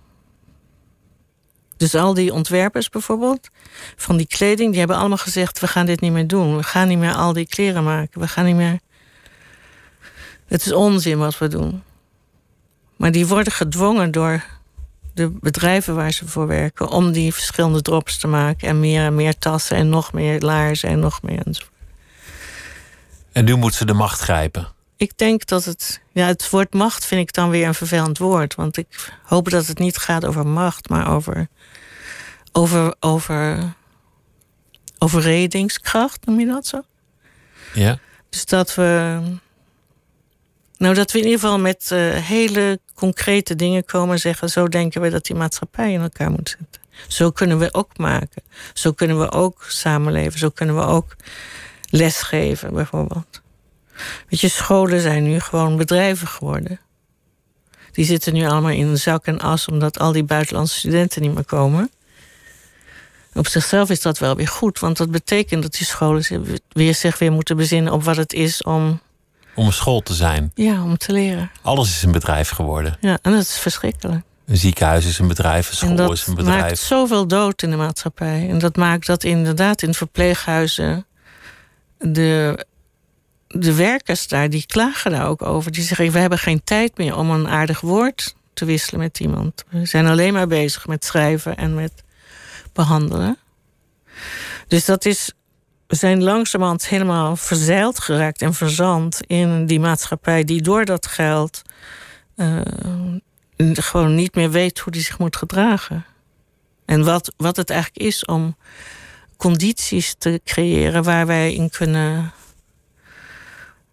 [1.80, 3.49] Dus al die ontwerpers bijvoorbeeld,
[3.95, 6.57] van die kleding, die hebben allemaal gezegd: we gaan dit niet meer doen.
[6.57, 8.21] We gaan niet meer al die kleren maken.
[8.21, 8.80] We gaan niet meer.
[10.47, 11.84] Het is onzin wat we doen.
[12.95, 14.43] Maar die worden gedwongen door
[15.13, 19.15] de bedrijven waar ze voor werken om die verschillende drops te maken en meer en
[19.15, 21.73] meer tassen en nog meer laarzen en nog meer enzovoort.
[23.32, 24.67] En nu moet ze de macht grijpen.
[24.97, 26.01] Ik denk dat het.
[26.11, 28.55] Ja, het woord macht vind ik dan weer een vervelend woord.
[28.55, 31.47] Want ik hoop dat het niet gaat over macht, maar over
[32.52, 33.74] over, over
[34.97, 36.82] overredingskracht, noem je dat zo?
[37.74, 38.00] Ja.
[38.30, 39.20] Dus dat we.
[40.78, 44.68] Nou, dat we in ieder geval met uh, hele concrete dingen komen en zeggen: zo
[44.68, 46.82] denken we dat die maatschappij in elkaar moet zitten.
[47.08, 48.43] Zo kunnen we ook maken.
[48.74, 50.39] Zo kunnen we ook samenleven.
[50.39, 51.16] Zo kunnen we ook
[51.89, 53.41] lesgeven, bijvoorbeeld.
[54.30, 56.80] Weet je, scholen zijn nu gewoon bedrijven geworden.
[57.91, 61.45] Die zitten nu allemaal in zak en as omdat al die buitenlandse studenten niet meer
[61.45, 61.91] komen.
[63.34, 66.23] Op zichzelf is dat wel weer goed, want dat betekent dat die scholen
[66.69, 68.99] weer zich weer moeten bezinnen op wat het is om.
[69.55, 70.51] Om een school te zijn.
[70.55, 71.51] Ja, om te leren.
[71.61, 72.97] Alles is een bedrijf geworden.
[72.99, 74.21] Ja, en dat is verschrikkelijk.
[74.45, 76.59] Een ziekenhuis is een bedrijf, een school is een bedrijf.
[76.59, 78.49] Dat maakt zoveel dood in de maatschappij.
[78.49, 81.05] En dat maakt dat inderdaad in verpleeghuizen
[81.97, 82.65] de,
[83.47, 85.71] de werkers daar, die klagen daar ook over.
[85.71, 89.63] Die zeggen, we hebben geen tijd meer om een aardig woord te wisselen met iemand.
[89.69, 92.03] We zijn alleen maar bezig met schrijven en met
[92.80, 93.38] behandelen.
[94.67, 95.32] Dus dat is,
[95.88, 101.61] we zijn langzamerhand helemaal verzeild geraakt en verzand in die maatschappij die door dat geld
[102.36, 102.61] uh,
[103.73, 106.05] gewoon niet meer weet hoe die zich moet gedragen.
[106.86, 108.55] En wat, wat het eigenlijk is om
[109.38, 112.32] condities te creëren waar wij in kunnen,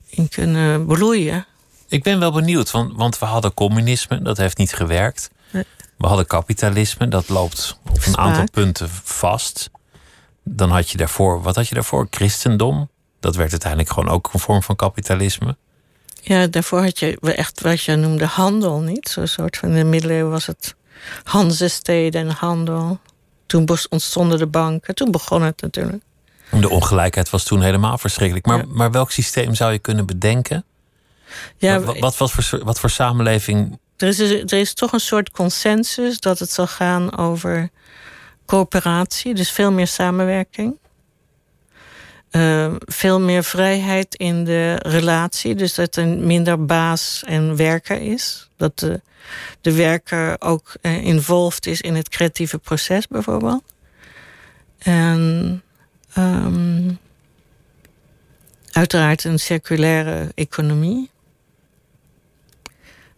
[0.06, 1.46] in kunnen bloeien.
[1.88, 5.30] Ik ben wel benieuwd, want, want we hadden communisme, dat heeft niet gewerkt.
[5.96, 9.70] We hadden kapitalisme, dat loopt op een aantal punten vast.
[10.42, 12.06] Dan had je daarvoor, wat had je daarvoor?
[12.10, 12.88] Christendom.
[13.20, 15.56] Dat werd uiteindelijk gewoon ook een vorm van kapitalisme.
[16.22, 19.08] Ja, daarvoor had je echt wat je noemde handel, niet?
[19.08, 20.74] Zo'n soort van in de middeleeuwen was het
[21.22, 22.98] Hanzesteden en handel.
[23.46, 26.02] Toen ontstonden de banken, toen begon het natuurlijk.
[26.50, 28.46] De ongelijkheid was toen helemaal verschrikkelijk.
[28.46, 30.64] Maar, maar welk systeem zou je kunnen bedenken?
[31.56, 33.78] Ja, wat, wat, wat, voor, wat voor samenleving.
[33.96, 37.70] Er is, er is toch een soort consensus dat het zal gaan over
[38.46, 40.78] coöperatie, dus veel meer samenwerking.
[42.30, 45.54] Uh, veel meer vrijheid in de relatie.
[45.54, 48.50] Dus dat er minder baas en werker is.
[48.56, 49.00] Dat de,
[49.60, 53.62] de werker ook uh, involved is in het creatieve proces, bijvoorbeeld.
[54.78, 55.62] En
[56.18, 56.98] um,
[58.72, 61.10] uiteraard een circulaire economie.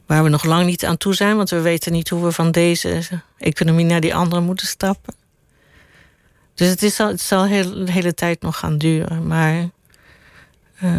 [0.09, 2.51] Waar we nog lang niet aan toe zijn, want we weten niet hoe we van
[2.51, 3.03] deze
[3.39, 5.15] economie naar die andere moeten stappen.
[6.55, 9.27] Dus het, is al, het zal heel, hele tijd nog gaan duren.
[9.27, 9.69] Maar
[10.83, 10.99] uh,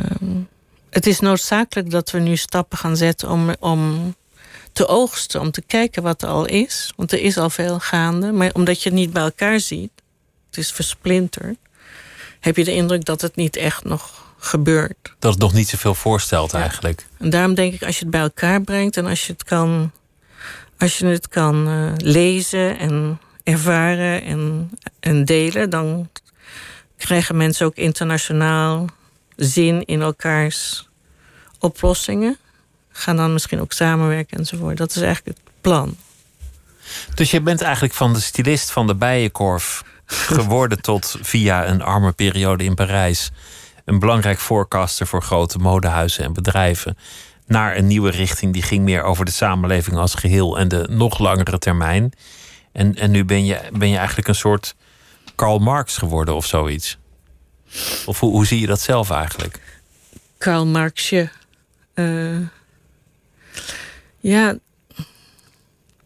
[0.89, 4.15] het is noodzakelijk dat we nu stappen gaan zetten om, om
[4.71, 6.93] te oogsten, om te kijken wat er al is.
[6.95, 8.31] Want er is al veel gaande.
[8.31, 9.91] Maar omdat je het niet bij elkaar ziet,
[10.49, 11.57] het is versplinterd,
[12.39, 15.15] heb je de indruk dat het niet echt nog gebeurt.
[15.19, 17.05] Dat het nog niet zoveel voorstelt eigenlijk.
[17.17, 19.91] En daarom denk ik, als je het bij elkaar brengt en als je het kan,
[20.77, 26.09] als je het kan uh, lezen en ervaren en, en delen, dan
[26.97, 28.87] krijgen mensen ook internationaal
[29.35, 30.87] zin in elkaars
[31.59, 32.37] oplossingen.
[32.91, 34.77] Gaan dan misschien ook samenwerken enzovoort.
[34.77, 35.97] Dat is eigenlijk het plan.
[37.15, 42.11] Dus je bent eigenlijk van de stylist van de Bijenkorf geworden tot via een arme
[42.11, 43.31] periode in Parijs
[43.89, 46.97] een belangrijk forecaster voor grote modehuizen en bedrijven
[47.47, 51.19] naar een nieuwe richting die ging meer over de samenleving als geheel en de nog
[51.19, 52.11] langere termijn.
[52.71, 54.75] En, en nu ben je, ben je eigenlijk een soort
[55.35, 56.97] Karl Marx geworden of zoiets.
[58.05, 59.81] Of hoe, hoe zie je dat zelf eigenlijk?
[60.37, 61.29] Karl Marxje.
[61.95, 62.47] Uh,
[64.19, 64.57] ja,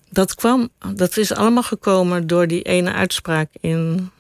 [0.09, 4.11] dat kwam, dat is allemaal gekomen door die ene uitspraak in,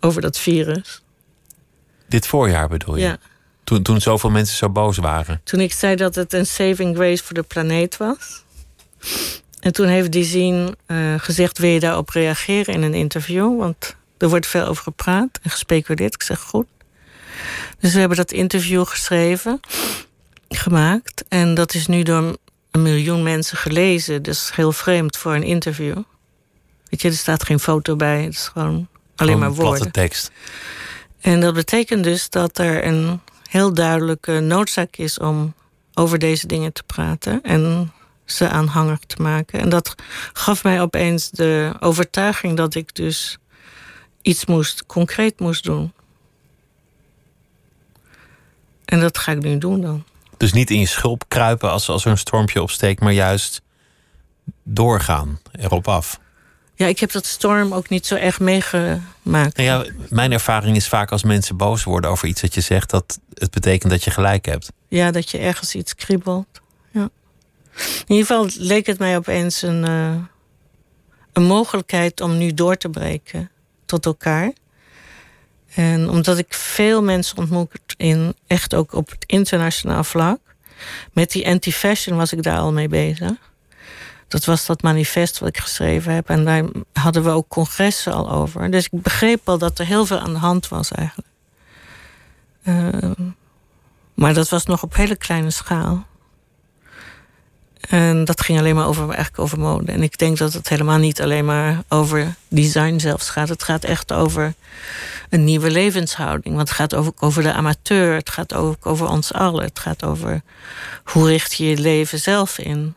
[0.00, 1.02] over dat virus.
[2.10, 3.02] Dit voorjaar bedoel je?
[3.02, 3.18] Ja.
[3.64, 5.40] Toen, toen zoveel mensen zo boos waren.
[5.44, 8.42] Toen ik zei dat het een saving grace voor de planeet was.
[9.60, 13.58] En toen heeft die zin uh, gezegd: Wil je daarop reageren in een interview?
[13.58, 16.14] Want er wordt veel over gepraat en gespeculeerd.
[16.14, 16.66] Ik zeg goed.
[17.78, 19.60] Dus we hebben dat interview geschreven,
[20.48, 21.24] gemaakt.
[21.28, 22.38] En dat is nu door
[22.70, 24.22] een miljoen mensen gelezen.
[24.22, 25.96] Dus heel vreemd voor een interview.
[26.88, 28.22] Weet je, er staat geen foto bij.
[28.22, 29.72] Het is gewoon alleen maar woorden.
[29.72, 30.30] Platte tekst.
[31.20, 35.54] En dat betekent dus dat er een heel duidelijke noodzaak is om
[35.94, 37.42] over deze dingen te praten.
[37.42, 37.92] En
[38.24, 39.60] ze aanhanger te maken.
[39.60, 39.94] En dat
[40.32, 43.38] gaf mij opeens de overtuiging dat ik dus
[44.22, 45.92] iets moest, concreet moest doen.
[48.84, 50.04] En dat ga ik nu doen dan.
[50.36, 53.62] Dus niet in je schulp kruipen als, als er een stormpje opsteekt, maar juist
[54.62, 56.20] doorgaan, erop af.
[56.80, 59.56] Ja, ik heb dat storm ook niet zo erg meegemaakt.
[59.56, 62.90] Nou ja, mijn ervaring is vaak als mensen boos worden over iets dat je zegt,
[62.90, 64.72] dat het betekent dat je gelijk hebt.
[64.88, 66.60] Ja, dat je ergens iets kriebelt.
[66.90, 67.08] Ja.
[67.76, 70.14] In ieder geval leek het mij opeens een, uh,
[71.32, 73.50] een mogelijkheid om nu door te breken
[73.86, 74.52] tot elkaar.
[75.74, 80.40] En omdat ik veel mensen ontmoet in echt ook op het internationaal vlak.
[81.12, 83.49] Met die anti-fashion was ik daar al mee bezig.
[84.30, 86.28] Dat was dat manifest wat ik geschreven heb.
[86.28, 88.70] En daar hadden we ook congressen al over.
[88.70, 91.28] Dus ik begreep al dat er heel veel aan de hand was eigenlijk.
[92.62, 93.26] Uh,
[94.14, 96.06] maar dat was nog op hele kleine schaal.
[97.80, 99.92] En dat ging alleen maar over, eigenlijk over mode.
[99.92, 103.48] En ik denk dat het helemaal niet alleen maar over design zelfs gaat.
[103.48, 104.54] Het gaat echt over
[105.28, 106.54] een nieuwe levenshouding.
[106.54, 108.14] Want het gaat ook over de amateur.
[108.14, 109.64] Het gaat ook over ons allen.
[109.64, 110.42] Het gaat over
[111.04, 112.94] hoe richt je je leven zelf in.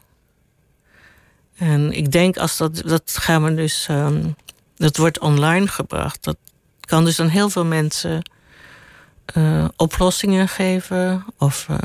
[1.64, 4.36] En ik denk als dat, dat gaan we dus, um,
[4.76, 6.24] dat wordt online gebracht.
[6.24, 6.38] Dat
[6.80, 8.30] kan dus aan heel veel mensen
[9.38, 11.78] uh, oplossingen geven of uh,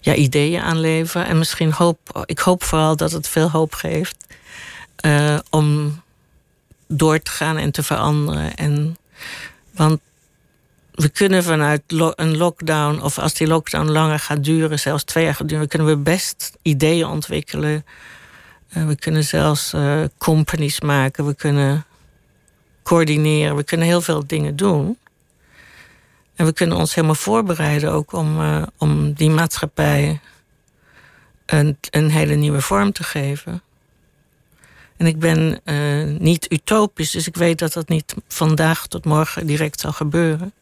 [0.00, 1.26] ja, ideeën aanleveren.
[1.26, 4.26] En misschien hoop, ik hoop vooral dat het veel hoop geeft
[5.06, 6.00] uh, om
[6.88, 8.54] door te gaan en te veranderen.
[8.54, 8.96] En,
[9.70, 10.00] want
[10.90, 11.82] we kunnen vanuit
[12.14, 15.88] een lockdown, of als die lockdown langer gaat duren, zelfs twee jaar gaat duren, kunnen
[15.88, 17.82] we best ideeën ontwikkelen eh,
[18.74, 21.84] we kunnen zelfs uh, companies maken, we kunnen
[22.82, 24.98] coördineren, we kunnen heel veel dingen doen.
[26.34, 30.20] En we kunnen ons helemaal voorbereiden ook om, uh, om die maatschappij
[31.46, 33.62] een, een hele nieuwe vorm te geven.
[34.96, 35.60] En ik ben
[36.18, 40.52] niet utopisch, dus ik weet dat dat niet vandaag tot morgen direct zal gebeuren.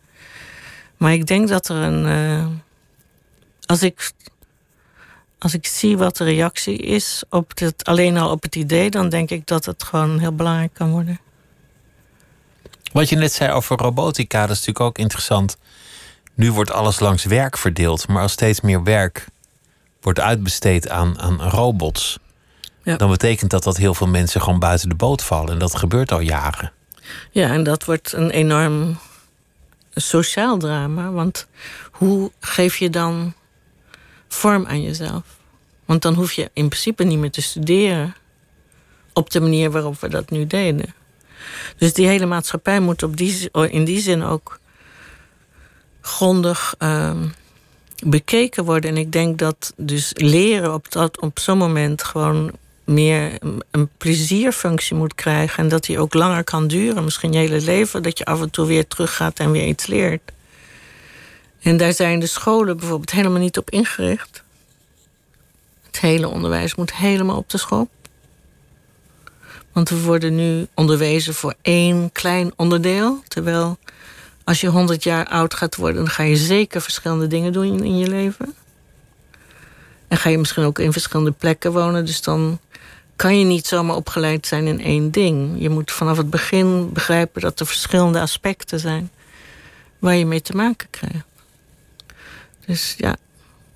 [0.97, 2.63] Maar ik denk dat er een.
[3.67, 4.13] Als ik
[5.43, 9.09] als ik zie wat de reactie is op het, alleen al op het idee, dan
[9.09, 11.21] denk ik dat het gewoon heel belangrijk kan worden.
[12.93, 15.57] Wat je net zei over robotica, dat is natuurlijk ook interessant.
[16.35, 19.27] Nu wordt alles langs werk verdeeld, maar als steeds meer werk
[20.01, 22.19] wordt uitbesteed aan, aan robots,
[22.83, 22.97] ja.
[22.97, 25.53] dan betekent dat dat heel veel mensen gewoon buiten de boot vallen.
[25.53, 26.73] En dat gebeurt al jaren.
[27.31, 28.99] Ja, en dat wordt een enorm
[29.95, 31.11] sociaal drama.
[31.11, 31.47] Want
[31.91, 33.35] hoe geef je dan
[34.35, 35.23] vorm aan jezelf?
[35.85, 38.15] Want dan hoef je in principe niet meer te studeren
[39.13, 40.95] op de manier waarop we dat nu deden.
[41.77, 44.59] Dus die hele maatschappij moet op die, in die zin ook
[46.01, 47.11] grondig uh,
[48.05, 48.91] bekeken worden.
[48.91, 52.53] En ik denk dat dus leren op, dat, op zo'n moment gewoon
[52.85, 53.39] meer
[53.71, 55.63] een plezierfunctie moet krijgen.
[55.63, 58.03] En dat die ook langer kan duren, misschien je hele leven.
[58.03, 60.33] Dat je af en toe weer teruggaat en weer iets leert.
[61.63, 64.43] En daar zijn de scholen bijvoorbeeld helemaal niet op ingericht.
[65.87, 67.91] Het hele onderwijs moet helemaal op de schop.
[69.73, 73.23] Want we worden nu onderwezen voor één klein onderdeel.
[73.29, 73.79] Terwijl
[74.45, 77.99] als je 100 jaar oud gaat worden, dan ga je zeker verschillende dingen doen in
[77.99, 78.55] je leven.
[80.09, 82.05] En ga je misschien ook in verschillende plekken wonen.
[82.05, 82.59] Dus dan
[83.17, 85.55] kan je niet zomaar opgeleid zijn in één ding.
[85.59, 89.11] Je moet vanaf het begin begrijpen dat er verschillende aspecten zijn
[89.99, 91.32] waar je mee te maken krijgt.
[92.73, 93.17] Dus ja.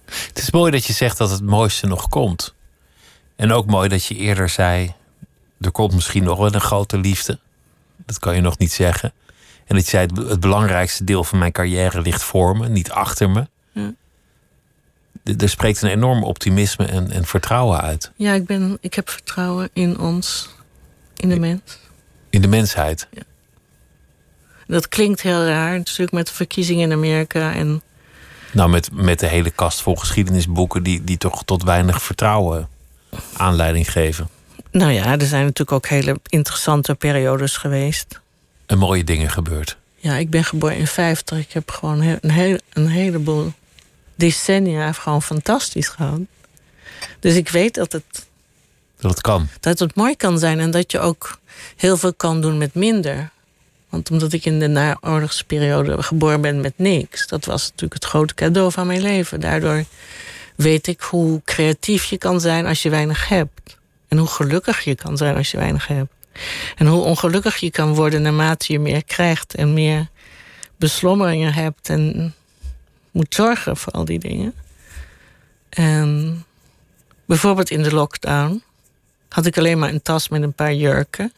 [0.05, 2.55] Het is mooi dat je zegt dat het mooiste nog komt.
[3.37, 4.93] En ook mooi dat je eerder zei:
[5.61, 7.39] er komt misschien nog wel een grote liefde.
[7.97, 9.13] Dat kan je nog niet zeggen.
[9.67, 13.31] En dat je zei: het belangrijkste deel van mijn carrière ligt voor me, niet achter
[13.31, 13.47] me.
[13.73, 13.95] Ja.
[15.39, 18.13] Er spreekt een enorm optimisme en, en vertrouwen uit.
[18.17, 20.49] Ja, ik, ben, ik heb vertrouwen in ons,
[21.17, 21.79] in de mens.
[22.31, 23.09] In de mensheid.
[23.11, 23.23] Ja.
[24.67, 27.83] Dat klinkt heel raar, natuurlijk met de verkiezingen in Amerika en
[28.57, 32.69] nou, met, met de hele kast vol geschiedenisboeken die, die toch tot weinig vertrouwen
[33.37, 34.29] aanleiding geven.
[34.71, 38.21] Nou ja, er zijn natuurlijk ook hele interessante periodes geweest.
[38.67, 39.77] En mooie dingen gebeurd.
[39.97, 41.39] Ja, ik ben geboren in 50.
[41.39, 43.53] Ik heb gewoon een, heel, een heleboel
[44.15, 46.21] decennia gewoon fantastisch gehad.
[47.21, 48.27] Dus ik weet dat het.
[49.01, 49.49] Dat het kan.
[49.61, 51.39] Dat het mooi kan zijn en dat je ook
[51.77, 53.31] heel veel kan doen met minder.
[54.11, 58.73] Omdat ik in de naoorlogsperiode geboren ben met niks, dat was natuurlijk het grote cadeau
[58.73, 59.41] van mijn leven.
[59.41, 59.85] Daardoor
[60.57, 63.79] weet ik hoe creatief je kan zijn als je weinig hebt.
[64.09, 66.13] En hoe gelukkig je kan zijn als je weinig hebt.
[66.77, 70.09] En hoe ongelukkig je kan worden naarmate je meer krijgt en meer
[70.77, 72.35] beslommeringen hebt en
[73.11, 74.55] moet zorgen voor al die dingen.
[75.69, 76.45] En
[77.25, 78.63] bijvoorbeeld in de lockdown
[79.29, 81.33] had ik alleen maar een tas met een paar jurken.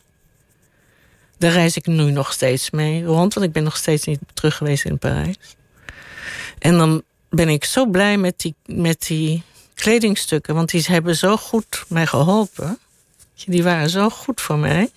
[1.39, 4.57] Daar reis ik nu nog steeds mee rond, want ik ben nog steeds niet terug
[4.57, 5.37] geweest in Parijs.
[6.59, 9.43] En dan ben ik zo blij met die, met die
[9.75, 12.79] kledingstukken, want die hebben zo goed mij geholpen.
[13.47, 14.91] Die waren zo goed voor mij.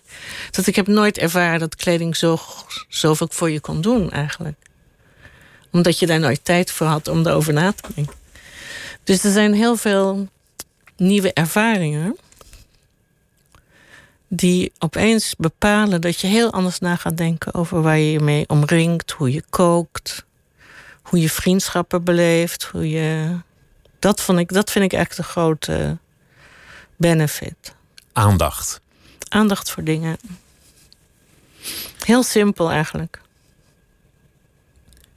[0.52, 2.40] Dat ik heb nooit ervaren dat kleding zo,
[2.88, 4.58] zoveel voor je kon doen, eigenlijk.
[5.72, 8.16] Omdat je daar nooit tijd voor had om erover na te denken.
[9.04, 10.28] Dus er zijn heel veel
[10.98, 12.18] nieuwe ervaringen
[14.34, 18.50] die opeens bepalen dat je heel anders na gaat denken over waar je je mee
[18.50, 20.26] omringt, hoe je kookt,
[21.02, 23.38] hoe je vriendschappen beleeft, hoe je.
[24.00, 25.98] Dat, vond ik, dat vind ik echt de grote
[26.96, 27.76] benefit.
[28.14, 28.82] Aandacht.
[29.30, 30.18] Aandacht voor dingen.
[32.06, 33.22] Heel simpel eigenlijk.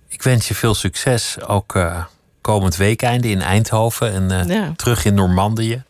[0.08, 2.04] Ik wens je veel succes, ook uh,
[2.40, 5.82] komend weekende in Eindhoven en uh, terug in Normandië.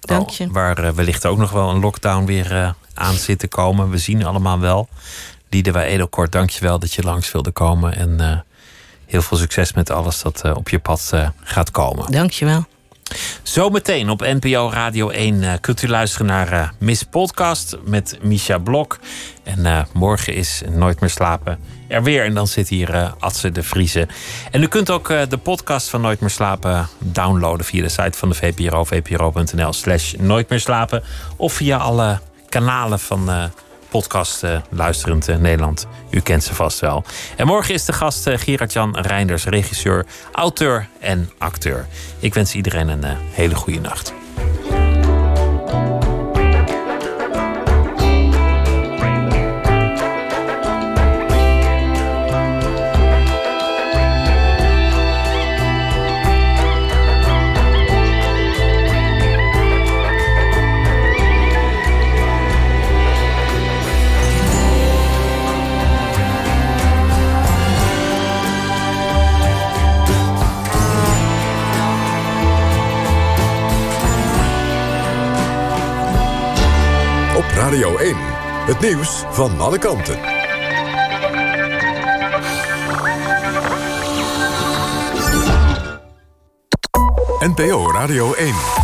[0.00, 0.50] Dank je.
[0.50, 3.90] Waar uh, wellicht ook nog wel een lockdown weer uh, aan zit te komen.
[3.90, 4.88] We zien allemaal wel.
[5.50, 7.96] Liedewij Edelkort, dank je wel dat je langs wilde komen.
[7.96, 8.38] En uh,
[9.06, 12.12] heel veel succes met alles dat op je pad gaat komen.
[12.12, 12.64] Dank je wel.
[13.42, 18.58] Zometeen op NPO Radio 1 uh, kunt u luisteren naar uh, Miss Podcast met Misha
[18.58, 18.98] Blok.
[19.42, 21.58] En uh, morgen is Nooit meer slapen
[21.88, 22.24] er weer.
[22.24, 24.08] En dan zit hier Atze de Vriezen.
[24.50, 28.28] En u kunt ook de podcast van Nooit meer slapen downloaden via de site van
[28.28, 31.02] de VPRO, vpro.nl slash Nooit meer slapen.
[31.36, 33.50] Of via alle kanalen van
[33.90, 35.86] podcast luisterend Nederland.
[36.10, 37.04] U kent ze vast wel.
[37.36, 41.86] En morgen is de gast Gerard-Jan Reinders, regisseur, auteur en acteur.
[42.18, 44.19] Ik wens iedereen een hele goede nacht.
[77.60, 78.16] Radio 1.
[78.66, 80.18] Het nieuws van alle kanten.
[87.40, 88.79] NPO Radio 1.